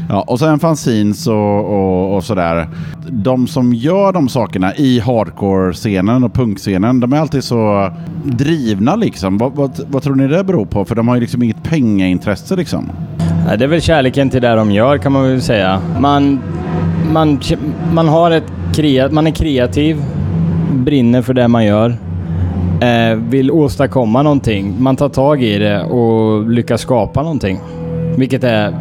[0.09, 2.67] Ja, och sen fanzines och, och, och sådär.
[3.09, 7.91] De som gör de sakerna i hardcore-scenen och punkscenen, de är alltid så
[8.23, 9.37] drivna liksom.
[9.37, 10.85] Vad, vad, vad tror ni det beror på?
[10.85, 12.91] För de har ju liksom inget pengaintresse liksom.
[13.57, 15.81] Det är väl kärleken till det de gör kan man väl säga.
[15.99, 16.39] Man,
[17.11, 17.39] man,
[17.93, 20.03] man, har ett krea, man är kreativ,
[20.71, 21.95] brinner för det man gör,
[22.81, 24.75] eh, vill åstadkomma någonting.
[24.79, 27.59] Man tar tag i det och lyckas skapa någonting.
[28.17, 28.73] Vilket är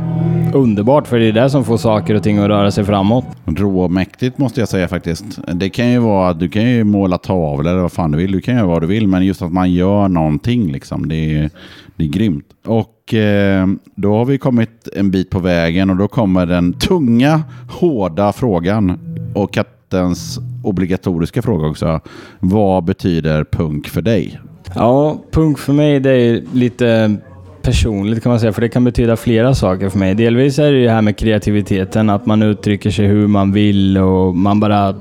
[0.54, 3.24] underbart för det är det som får saker och ting att röra sig framåt.
[3.46, 5.24] Råmäktigt måste jag säga faktiskt.
[5.54, 8.32] Det kan ju vara att du kan ju måla tavlor eller vad fan du vill.
[8.32, 9.08] Du kan göra vad du vill.
[9.08, 11.08] Men just att man gör någonting liksom.
[11.08, 11.50] Det är,
[11.96, 12.46] det är grymt.
[12.66, 17.42] Och eh, då har vi kommit en bit på vägen och då kommer den tunga,
[17.70, 18.98] hårda frågan.
[19.34, 19.58] Och
[19.92, 22.00] kattens obligatoriska fråga också.
[22.40, 24.40] Vad betyder punk för dig?
[24.74, 27.16] Ja, punk för mig det är lite
[27.62, 30.14] personligt kan man säga, för det kan betyda flera saker för mig.
[30.14, 33.98] Delvis är det ju det här med kreativiteten, att man uttrycker sig hur man vill
[33.98, 34.94] och man bara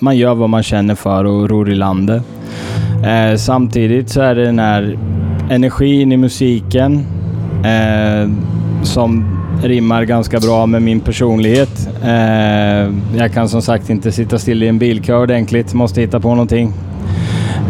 [0.00, 2.22] man gör vad man känner för och ror i landet.
[3.04, 4.98] Eh, samtidigt så är det den här
[5.50, 7.06] energin i musiken
[7.64, 8.30] eh,
[8.82, 9.24] som
[9.62, 11.88] rimmar ganska bra med min personlighet.
[12.04, 16.28] Eh, jag kan som sagt inte sitta still i en bilkö ordentligt, måste hitta på
[16.28, 16.72] någonting.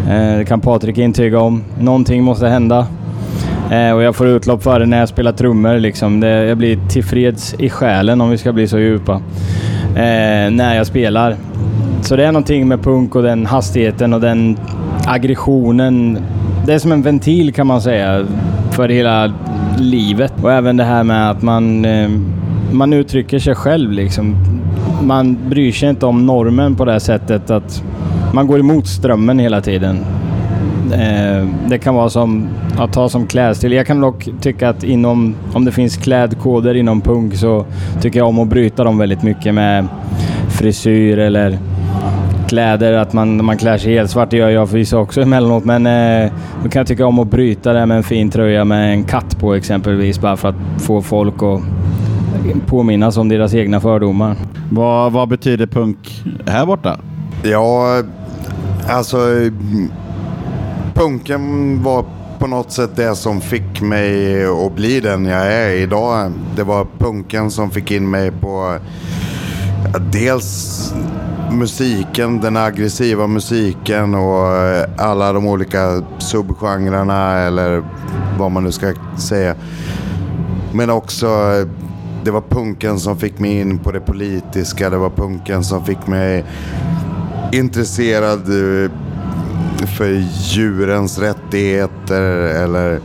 [0.09, 1.63] Eh, Det kan Patrik intyga om.
[1.79, 2.87] Någonting måste hända.
[3.71, 5.77] Eh, och jag får utlopp för det när jag spelar trummor.
[5.79, 6.19] Liksom.
[6.19, 9.13] Det, jag blir tillfreds i själen om vi ska bli så djupa.
[9.95, 11.35] Eh, när jag spelar.
[12.01, 14.57] Så det är någonting med punk och den hastigheten och den
[15.05, 16.17] aggressionen.
[16.65, 18.25] Det är som en ventil kan man säga
[18.71, 19.33] för hela
[19.81, 20.33] livet.
[20.41, 22.09] Och även det här med att man, eh,
[22.71, 23.91] man uttrycker sig själv.
[23.91, 24.35] Liksom.
[25.01, 27.83] Man bryr sig inte om normen på det här sättet att
[28.33, 29.99] man går emot strömmen hela tiden.
[30.93, 33.71] Eh, det kan vara som att ta som klädstil.
[33.71, 37.65] Jag kan dock tycka att inom, om det finns klädkoder inom punk så
[38.01, 39.87] tycker jag om att bryta dem väldigt mycket med
[40.49, 41.59] frisyr eller
[42.51, 42.93] kläder.
[42.93, 45.65] Att man, man klär sig helt svart, det gör jag förvisso också emellanåt.
[45.65, 46.31] Men eh,
[46.63, 49.39] då kan jag tycka om att bryta det med en fin tröja med en katt
[49.39, 50.19] på exempelvis.
[50.19, 51.61] Bara för att få folk att
[52.67, 54.35] påminnas om deras egna fördomar.
[54.71, 56.99] Vad, vad betyder punk här borta?
[57.43, 58.01] Ja,
[58.87, 59.17] alltså
[60.93, 62.05] punken var
[62.39, 66.31] på något sätt det som fick mig att bli den jag är idag.
[66.55, 68.77] Det var punken som fick in mig på
[70.11, 70.93] dels
[71.51, 77.83] musiken, den aggressiva musiken och eh, alla de olika subgenrerna eller
[78.39, 79.55] vad man nu ska säga.
[80.73, 81.67] Men också eh,
[82.23, 84.89] det var punken som fick mig in på det politiska.
[84.89, 86.45] Det var punken som fick mig
[87.51, 88.91] intresserad eh,
[89.97, 92.21] för djurens rättigheter
[92.63, 92.99] eller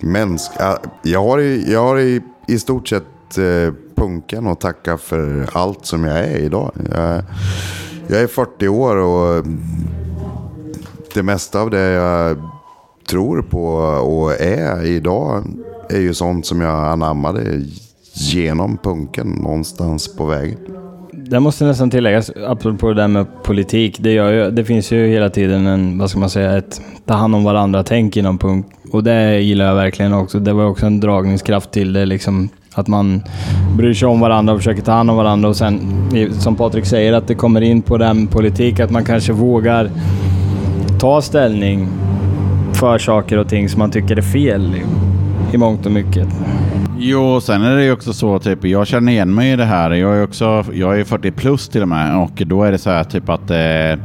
[0.00, 0.50] mänsk...
[1.02, 3.04] Jag har, i, jag har i, i stort sett
[3.96, 6.72] punken och tacka för allt som jag är idag.
[6.90, 7.22] Jag,
[8.06, 9.46] jag är 40 år och
[11.14, 12.36] det mesta av det jag
[13.08, 13.66] tror på
[14.06, 15.44] och är idag
[15.88, 17.62] är ju sånt som jag anammade
[18.14, 20.58] genom punken någonstans på vägen.
[21.12, 23.98] Det måste nästan tilläggas, apropå det där med politik.
[24.00, 27.14] Det, gör ju, det finns ju hela tiden en, vad ska man säga, ett ta
[27.14, 28.66] hand om varandra-tänk inom punk.
[28.92, 30.38] Och det gillar jag verkligen också.
[30.38, 32.06] Det var också en dragningskraft till det.
[32.06, 33.22] Liksom, att man
[33.76, 35.48] bryr sig om varandra och försöker ta hand om varandra.
[35.48, 35.80] Och sen,
[36.38, 39.90] som Patrik säger, att det kommer in på den politik, att man kanske vågar
[41.00, 41.88] ta ställning
[42.72, 44.82] för saker och ting som man tycker är fel i,
[45.54, 46.28] i mångt och mycket.
[46.98, 49.90] Jo, sen är det ju också så, typ, jag känner igen mig i det här.
[49.90, 52.90] Jag är, också, jag är 40 plus till och med och då är det så
[52.90, 54.04] här typ att eh,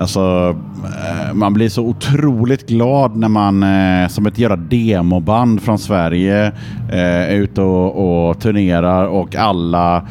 [0.00, 5.78] Alltså, eh, man blir så otroligt glad när man eh, som ett jävla demoband från
[5.78, 6.46] Sverige
[6.92, 10.06] eh, är ute och, och turnerar och alla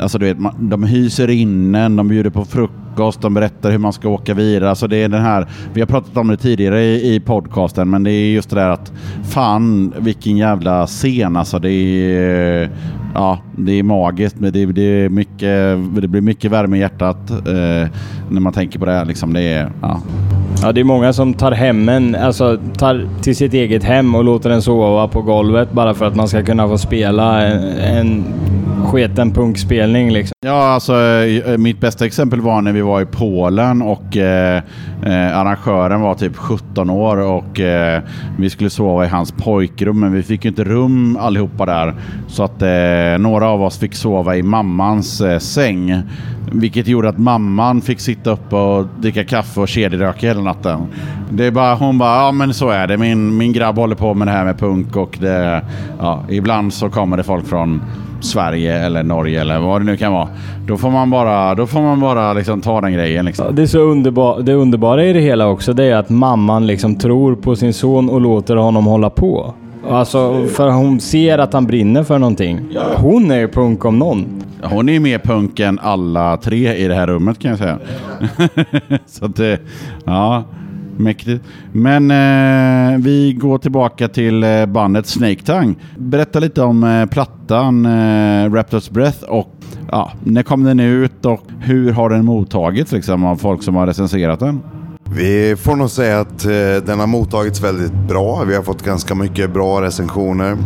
[0.00, 2.81] Alltså du vet, de hyser in en, de bjuder på frukost,
[3.20, 4.70] de berättar hur man ska åka vidare.
[4.70, 8.02] Alltså det är den här, vi har pratat om det tidigare i, i podcasten, men
[8.02, 8.92] det är just det där att
[9.24, 11.58] fan vilken jävla scen alltså.
[11.58, 12.70] Det är,
[13.14, 17.30] ja, det är magiskt, men det, det, är mycket, det blir mycket värme i hjärtat
[17.30, 17.90] eh,
[18.30, 19.04] när man tänker på det här.
[19.04, 19.32] Liksom.
[19.32, 20.00] Det är, ja.
[20.62, 24.50] Ja, det är många som tar hemmen, alltså tar till sitt eget hem och låter
[24.50, 28.24] den sova på golvet bara för att man ska kunna få spela en, en
[28.82, 30.32] sketen punkspelning liksom.
[30.40, 34.62] Ja, alltså eh, mitt bästa exempel var när vi var i Polen och eh,
[35.02, 38.02] eh arrangören var typ 17 år och eh,
[38.38, 41.94] vi skulle sova i hans pojkrum men vi fick ju inte rum allihopa där.
[42.28, 46.02] Så att eh, några av oss fick sova i mammans eh, säng.
[46.52, 50.86] Vilket gjorde att mamman fick sitta uppe och dricka kaffe och kedjeröka hela natten.
[51.30, 52.96] Det är bara, hon bara, ja men så är det.
[52.96, 55.62] Min, min grabb håller på med det här med punk och det,
[55.98, 57.82] ja, ibland så kommer det folk från
[58.22, 60.28] Sverige eller Norge eller vad det nu kan vara.
[60.66, 63.24] Då får man bara, då får man bara liksom ta den grejen.
[63.24, 63.54] Liksom.
[63.54, 66.96] Det, är så underbar, det underbara i det hela också, det är att mamman liksom
[66.96, 69.54] tror på sin son och låter honom hålla på.
[69.88, 72.60] Alltså, för hon ser att han brinner för någonting.
[72.96, 74.42] Hon är ju punk om någon.
[74.62, 77.78] Hon är ju mer punk än alla tre i det här rummet kan jag säga.
[79.06, 79.60] så att det,
[80.04, 80.44] ja,
[80.96, 81.44] mäktigt.
[81.72, 85.74] Men eh, vi går tillbaka till eh, bandet Snake Tongue.
[85.98, 89.54] Berätta lite om eh, plattan eh, Raptors Breath och
[89.90, 93.86] ja, när kom den ut och hur har den mottagits liksom, av folk som har
[93.86, 94.60] recenserat den?
[95.14, 96.50] Vi får nog säga att eh,
[96.86, 98.44] den har mottagits väldigt bra.
[98.44, 100.56] Vi har fått ganska mycket bra recensioner.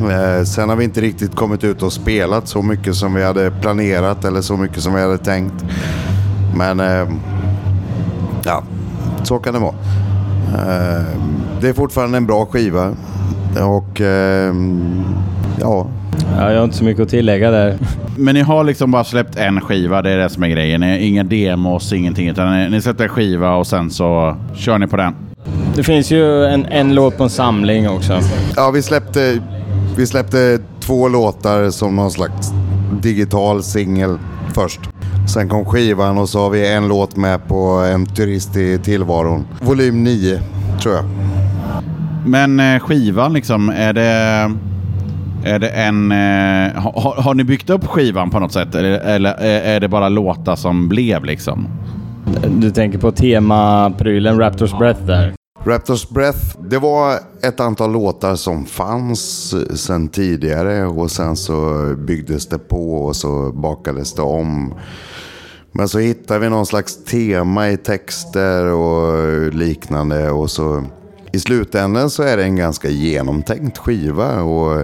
[0.00, 3.50] Eh, sen har vi inte riktigt kommit ut och spelat så mycket som vi hade
[3.50, 5.64] planerat eller så mycket som vi hade tänkt.
[6.56, 7.08] Men eh,
[8.44, 8.62] ja,
[9.26, 9.74] så kan det vara.
[10.54, 11.04] Eh,
[11.60, 12.94] det är fortfarande en bra skiva.
[13.60, 14.54] Och eh,
[15.60, 15.86] ja,
[16.38, 17.78] Ja, jag har inte så mycket att tillägga där.
[18.16, 20.80] Men ni har liksom bara släppt en skiva, det är det som är grejen.
[20.80, 22.28] Ni har Inga demos, ingenting.
[22.28, 25.14] Utan ni, ni släppte en skiva och sen så kör ni på den.
[25.76, 28.20] Det finns ju en, en låt på en samling också.
[28.56, 29.38] Ja, vi släppte,
[29.96, 32.52] vi släppte två låtar som någon slags
[33.02, 34.18] digital singel
[34.54, 34.80] först.
[35.26, 37.56] Sen kom skivan och så har vi en låt med på
[37.94, 39.46] En turist i tillvaron.
[39.60, 40.40] Volym 9,
[40.82, 41.04] tror jag.
[42.26, 44.50] Men eh, skivan liksom, är det...
[45.44, 46.12] Är det en...
[46.12, 48.74] Eh, har, har ni byggt upp skivan på något sätt?
[48.74, 51.68] Eller, eller är är det bara låtar som blev liksom?
[52.48, 55.34] Du tänker på temaprylen Raptors Breath där.
[55.64, 62.46] Raptors Breath, det var ett antal låtar som fanns sen tidigare och sen så byggdes
[62.46, 64.74] det på och så bakades det om.
[65.76, 70.84] Men så hittar vi någon slags tema i texter och liknande och så
[71.36, 74.80] i slutändan så är det en ganska genomtänkt skiva och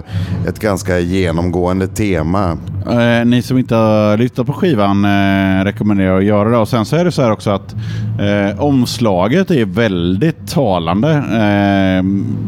[0.47, 2.57] ett ganska genomgående tema.
[2.89, 6.57] Eh, ni som inte har lyssnat på skivan eh, rekommenderar att göra det.
[6.57, 7.75] Och sen så är det så här också att
[8.19, 11.11] eh, omslaget är väldigt talande.
[11.11, 12.03] Eh,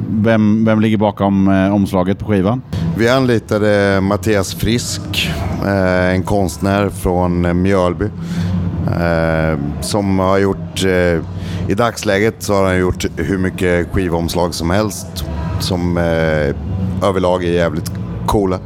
[0.09, 2.61] vem, vem ligger bakom eh, omslaget på skivan?
[2.97, 5.31] Vi anlitade Mattias Frisk,
[5.65, 8.05] eh, en konstnär från Mjölby.
[9.81, 10.85] Som har gjort,
[11.67, 15.25] i dagsläget så har han gjort hur mycket skivomslag som helst.
[15.59, 16.55] Som eh,
[17.09, 17.91] överlag är jävligt
[18.25, 18.59] coola.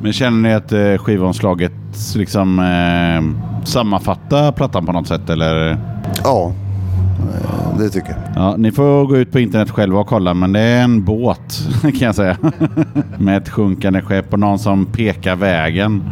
[0.00, 1.72] Men känner ni att eh, skivomslaget
[2.16, 5.30] liksom eh, sammanfattar plattan på något sätt?
[5.30, 5.78] Eller?
[6.24, 6.52] Ja,
[7.18, 8.44] eh, det tycker jag.
[8.44, 11.62] Ja, ni får gå ut på internet själva och kolla, men det är en båt
[11.82, 12.36] kan jag säga.
[13.18, 16.02] Med ett sjunkande skepp och någon som pekar vägen.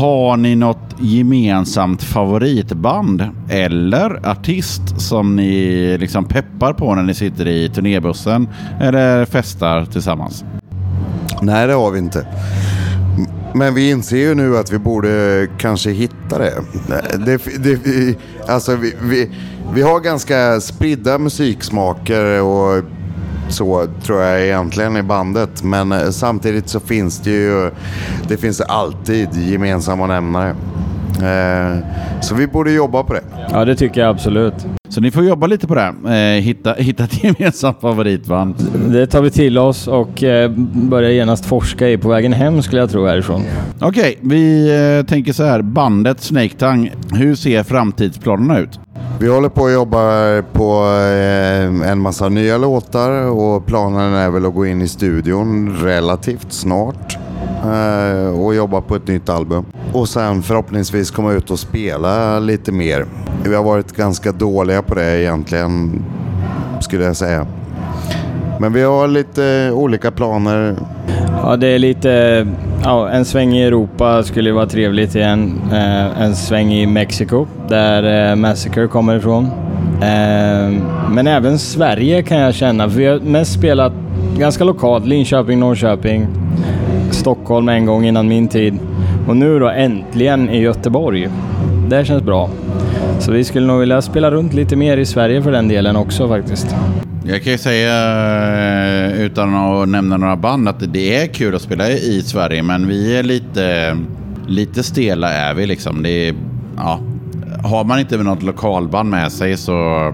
[0.00, 7.48] Har ni något gemensamt favoritband eller artist som ni liksom peppar på när ni sitter
[7.48, 8.48] i turnébussen
[8.80, 10.44] eller festar tillsammans?
[11.42, 12.26] Nej, det har vi inte.
[13.54, 16.54] Men vi inser ju nu att vi borde kanske hitta det.
[17.26, 18.16] det, det vi,
[18.48, 19.30] alltså vi, vi,
[19.74, 22.84] vi har ganska spridda musiksmaker och
[23.50, 25.62] så tror jag egentligen i bandet.
[25.62, 27.70] Men eh, samtidigt så finns det ju,
[28.28, 30.54] det finns alltid gemensamma nämnare.
[31.22, 31.78] Eh,
[32.20, 33.22] Så vi borde jobba på det.
[33.50, 34.54] Ja, det tycker jag absolut.
[34.88, 35.94] Så ni får jobba lite på det.
[36.06, 38.54] Eh, hitta, hitta ett gemensamt favoritband.
[38.92, 42.80] Det tar vi till oss och eh, börjar genast forska i på vägen hem skulle
[42.80, 43.42] jag tro härifrån.
[43.80, 45.62] Okej, vi eh, tänker så här.
[45.62, 48.80] Bandet Snake Tongue, hur ser framtidsplanerna ut?
[49.20, 50.00] Vi håller på att jobba
[50.52, 50.72] på
[51.84, 57.18] en massa nya låtar och planen är väl att gå in i studion relativt snart
[57.64, 59.64] Eh, och jobba på ett nytt album.
[59.92, 63.06] Och sen förhoppningsvis komma ut och spela lite mer.
[63.44, 66.02] Vi har varit ganska dåliga på det egentligen,
[66.80, 67.46] skulle jag säga.
[68.60, 70.76] Men vi har lite olika planer.
[71.42, 72.46] Ja, det är lite...
[72.84, 75.60] Ja, en sväng i Europa skulle ju vara trevligt igen.
[75.72, 79.44] Eh, en sväng i Mexiko, där eh, Massacre kommer ifrån.
[80.02, 83.92] Eh, men även Sverige kan jag känna, för vi har mest spelat
[84.38, 85.06] ganska lokalt.
[85.06, 86.26] Linköping, Norrköping,
[87.14, 88.78] Stockholm en gång innan min tid.
[89.28, 91.28] Och nu då äntligen i Göteborg.
[91.88, 92.50] Det känns bra.
[93.18, 96.28] Så vi skulle nog vilja spela runt lite mer i Sverige för den delen också
[96.28, 96.76] faktiskt.
[97.24, 97.94] Jag kan ju säga
[99.06, 102.88] eh, utan att nämna några band att det är kul att spela i Sverige men
[102.88, 103.96] vi är lite,
[104.46, 106.02] lite stela är vi liksom.
[106.02, 106.34] Det är,
[106.76, 107.00] ja,
[107.64, 110.12] har man inte något lokalband med sig så...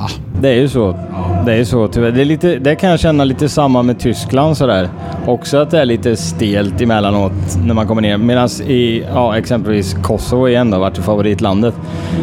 [0.00, 0.08] Ah.
[0.40, 0.96] Det är ju så.
[1.46, 2.10] Det är ju så tyvärr.
[2.10, 4.88] Det, är lite, det kan jag känna lite samma med Tyskland sådär.
[5.26, 7.32] Också att det är lite stelt emellanåt
[7.64, 8.16] när man kommer ner.
[8.16, 11.74] Medan i ja, exempelvis Kosovo igen då, vart favoritlandet.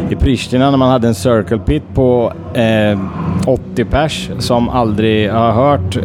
[0.09, 2.99] I Pristina när man hade en circle pit på eh,
[3.47, 6.03] 80 pers som aldrig har hört eh,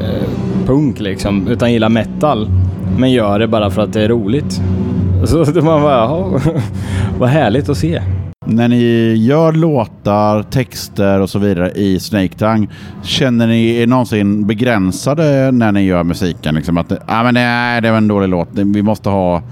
[0.67, 2.51] punk liksom, utan gillar metal.
[2.99, 4.61] Men gör det bara för att det är roligt.
[5.25, 6.41] Så man bara, jaha,
[7.19, 8.03] vad härligt att se.
[8.47, 12.71] När ni gör låtar, texter och så vidare i Snake Tang,
[13.03, 16.55] känner ni er någonsin begränsade när ni gör musiken?
[16.55, 18.49] Liksom att ah, men nej, det var en dålig låt.
[18.53, 19.43] Vi måste ha...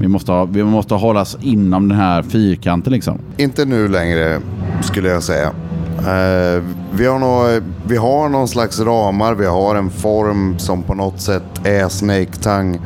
[0.00, 3.18] Vi måste, ha, vi måste hållas inom den här fyrkanten liksom.
[3.36, 4.40] Inte nu längre,
[4.82, 5.48] skulle jag säga.
[5.48, 10.94] Uh, vi, har nå, vi har någon slags ramar, vi har en form som på
[10.94, 12.80] något sätt är Snake Tang.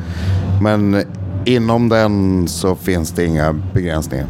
[0.61, 1.03] Men
[1.45, 4.25] inom den så finns det inga begränsningar.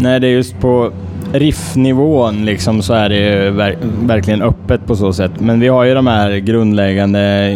[0.00, 0.92] Nej, det är just på
[1.32, 3.50] riffnivån liksom så är det ju
[4.06, 5.40] verkligen öppet på så sätt.
[5.40, 7.52] Men vi har ju de här grundläggande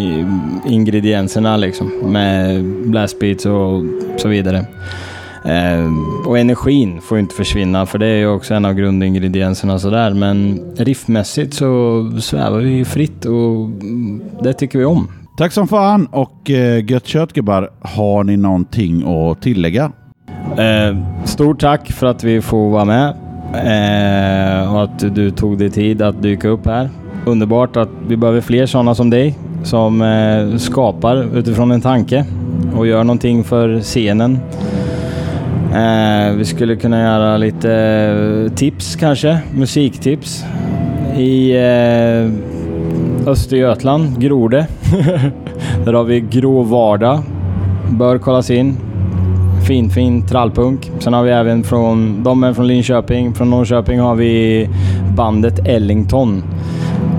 [0.66, 3.82] ingredienserna liksom med blastbeats och
[4.16, 4.66] så vidare.
[5.44, 5.90] Eh,
[6.26, 10.14] och energin får ju inte försvinna för det är ju också en av grundingredienserna sådär.
[10.14, 13.70] Men riffmässigt så svävar vi fritt och
[14.42, 15.08] det tycker vi om.
[15.38, 17.70] Tack som fan och eh, gött kött gubbar.
[17.80, 19.92] Har ni någonting att tillägga?
[20.58, 23.08] Eh, stort tack för att vi får vara med
[23.54, 26.90] eh, och att du tog dig tid att dyka upp här.
[27.24, 32.24] Underbart att vi behöver fler sådana som dig som eh, skapar utifrån en tanke
[32.76, 34.38] och gör någonting för scenen.
[35.74, 40.44] Eh, vi skulle kunna göra lite eh, tips kanske, musiktips
[41.18, 42.30] i eh,
[43.28, 44.66] Östergötland, Grode.
[45.84, 47.22] Där har vi Grå Vardag.
[47.90, 48.76] Bör kollas in.
[49.66, 50.90] Fin, fin trallpunk.
[50.98, 53.34] Sen har vi även från, de är från Linköping.
[53.34, 54.68] Från Norrköping har vi
[55.16, 56.42] bandet Ellington.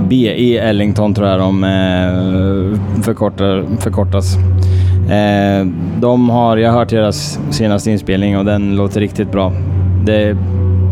[0.10, 4.36] BE Ellington tror jag de eh, förkortar, förkortas.
[5.12, 5.68] Eh,
[6.02, 9.54] de har, jag har hört deras senaste inspelning och den låter riktigt bra.
[10.06, 10.38] Det är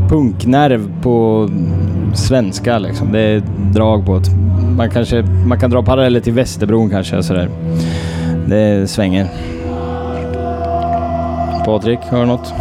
[0.09, 1.49] punknerv på
[2.13, 3.11] svenska liksom.
[3.11, 3.43] Det är
[3.73, 4.29] drag på det.
[4.77, 7.49] Man, kanske, man kan dra paralleller till Västerbron kanske sådär.
[8.47, 9.27] Det svänger.
[11.65, 12.53] Patrik, har du något?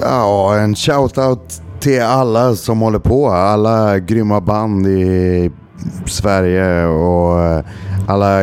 [0.00, 3.28] Ja, en shout-out till alla som håller på.
[3.28, 5.50] Alla grymma band i
[6.06, 7.64] Sverige och eh,
[8.08, 8.40] alla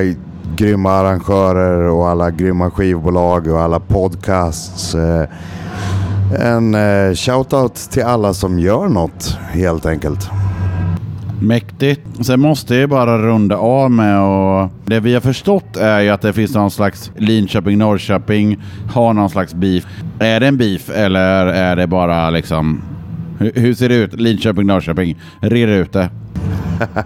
[0.56, 4.96] grymma arrangörer och alla grymma skivbolag och alla podcasts.
[4.96, 5.28] Eh,
[6.40, 10.30] en eh, shout-out till alla som gör något helt enkelt.
[11.42, 12.02] Mäktigt.
[12.26, 16.22] Sen måste jag bara runda av med och Det vi har förstått är ju att
[16.22, 18.58] det finns någon slags Linköping-Norrköping
[18.94, 19.86] har någon slags beef.
[20.20, 22.82] Är det en beef eller är det bara liksom...
[23.40, 24.14] Hur, ser det ut?
[24.14, 25.16] Linköping-Norrköping.
[25.40, 26.10] Reda ut det.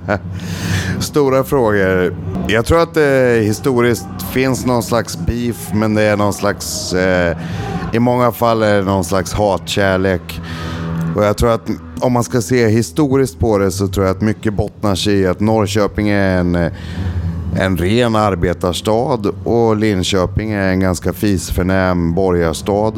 [0.99, 2.15] Stora frågor.
[2.47, 7.37] Jag tror att det historiskt finns någon slags beef, men det är någon slags eh,
[7.93, 10.41] I många fall är det någon slags hatkärlek.
[11.15, 11.69] Och jag tror att
[11.99, 15.27] om man ska se historiskt på det så tror jag att mycket bottnar sig i
[15.27, 16.55] att Norrköping är en,
[17.59, 22.93] en ren arbetarstad och Linköping är en ganska fisförnäm borgarstad.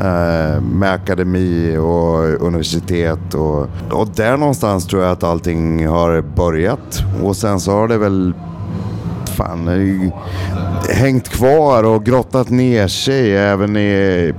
[0.00, 3.34] Eh, med akademi och universitet.
[3.34, 7.02] Och, och där någonstans tror jag att allting har börjat.
[7.22, 8.34] Och sen så har det väl
[9.24, 10.12] fan eh,
[10.94, 14.32] hängt kvar och grottat ner sig även i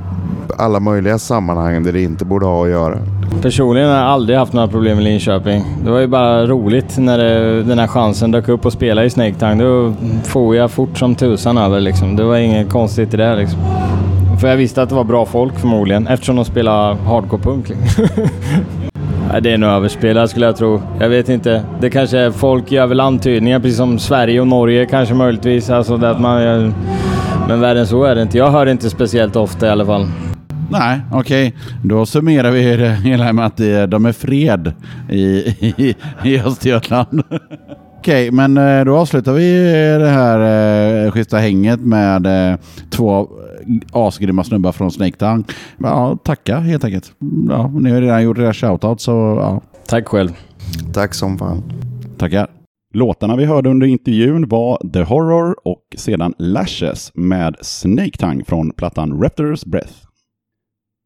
[0.57, 2.97] alla möjliga sammanhang där det inte borde ha att göra.
[3.41, 5.65] Personligen har jag aldrig haft några problem med Linköping.
[5.83, 9.09] Det var ju bara roligt när det, den här chansen dök upp att spela i
[9.09, 9.57] Snake Tang.
[9.57, 12.15] Då for jag fort som tusan över liksom.
[12.15, 13.59] Det var inget konstigt i det liksom.
[14.41, 17.69] För jag visste att det var bra folk förmodligen eftersom de spelar hardcore-punk.
[17.69, 18.05] Liksom.
[19.41, 20.81] Det är nog överspelat skulle jag tro.
[20.99, 21.63] Jag vet inte.
[21.81, 25.69] Det kanske är folk gör väl antydningar precis som Sverige och Norge kanske möjligtvis.
[25.69, 26.73] Alltså det att man,
[27.47, 28.37] men värre än så är det inte.
[28.37, 30.07] Jag hör det inte speciellt ofta i alla fall.
[30.71, 31.53] Nej, okej.
[31.83, 33.57] Då summerar vi det hela med att
[33.91, 34.73] de är fred
[35.09, 35.19] i,
[35.59, 37.23] i, i Östergötland.
[37.99, 39.51] Okej, men eh, då avslutar vi
[39.99, 40.39] det här
[41.05, 42.59] eh, schyssta hänget med eh,
[42.89, 43.29] två
[43.91, 45.43] asgrymma snubbar från Snake Town.
[45.77, 47.11] Ja, tacka helt enkelt.
[47.49, 50.29] Ja, ni har redan gjort era shoutout så ja, Tack själv.
[50.93, 51.63] Tack som fan.
[52.17, 52.47] tackar.
[52.93, 58.71] Låtarna vi hörde under intervjun var The Horror och sedan Lashes med Snake Tongue från
[58.71, 60.08] plattan Raptors Breath.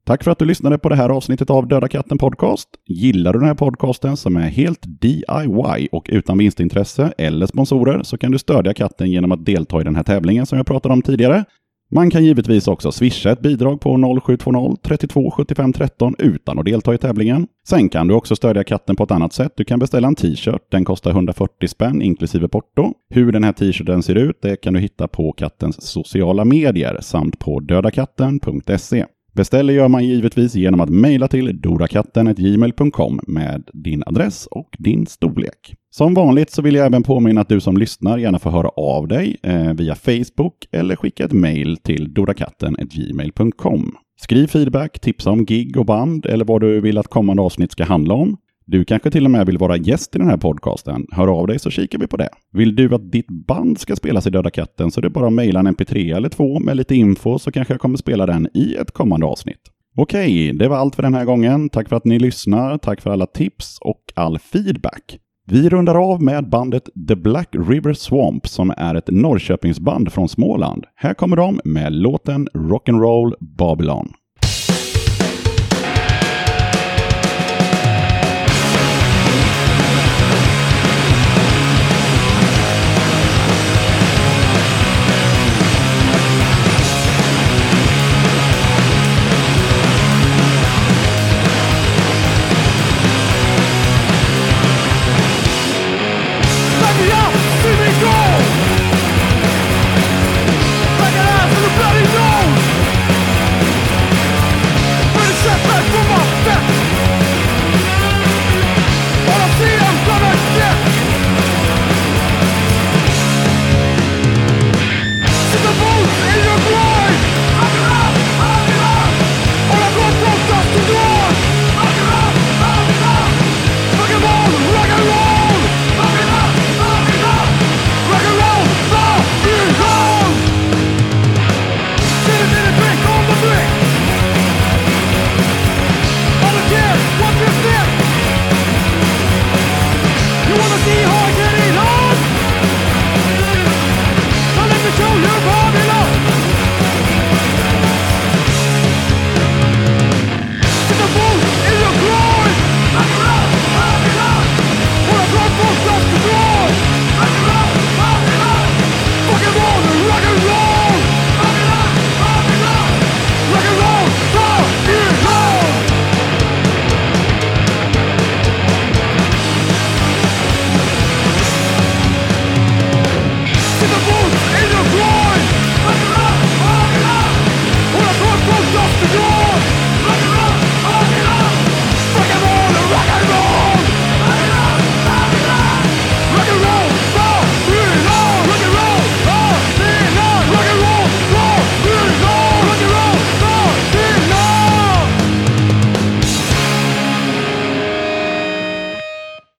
[0.06, 2.70] Tack för att du lyssnade på det här avsnittet av Döda katten Podcast.
[2.88, 8.18] Gillar du den här podcasten som är helt DIY och utan vinstintresse eller sponsorer så
[8.18, 11.02] kan du stödja katten genom att delta i den här tävlingen som jag pratade om
[11.02, 11.46] tidigare.
[11.92, 16.94] Man kan givetvis också swisha ett bidrag på 0720 32 75 13 utan att delta
[16.94, 17.48] i tävlingen.
[17.68, 19.54] Sen kan du också stödja katten på ett annat sätt.
[19.56, 20.62] Du kan beställa en t-shirt.
[20.72, 22.94] Den kostar 140 spänn inklusive porto.
[23.10, 27.40] Hur den här t-shirten ser ut det kan du hitta på kattens sociala medier samt
[27.40, 29.06] på dödakatten.se.
[29.36, 35.76] Beställer gör man givetvis genom att mejla till dorakatten.gmail.com med din adress och din storlek.
[35.90, 39.08] Som vanligt så vill jag även påminna att du som lyssnar gärna får höra av
[39.08, 43.96] dig eh, via Facebook eller skicka ett mejl till dorakatten.gmail.com.
[44.22, 47.84] Skriv feedback, tipsa om gig och band eller vad du vill att kommande avsnitt ska
[47.84, 48.38] handla om.
[48.66, 51.06] Du kanske till och med vill vara gäst i den här podcasten.
[51.12, 52.30] Hör av dig så kikar vi på det.
[52.52, 55.34] Vill du att ditt band ska spelas i Döda katten så är det bara att
[55.34, 58.76] mejla en mp3 eller två med lite info så kanske jag kommer spela den i
[58.76, 59.62] ett kommande avsnitt.
[59.98, 61.70] Okej, det var allt för den här gången.
[61.70, 65.20] Tack för att ni lyssnar, tack för alla tips och all feedback.
[65.46, 70.86] Vi rundar av med bandet The Black River Swamp som är ett Norrköpingsband från Småland.
[70.96, 74.14] Här kommer de med låten Rock'n'Roll Babylon.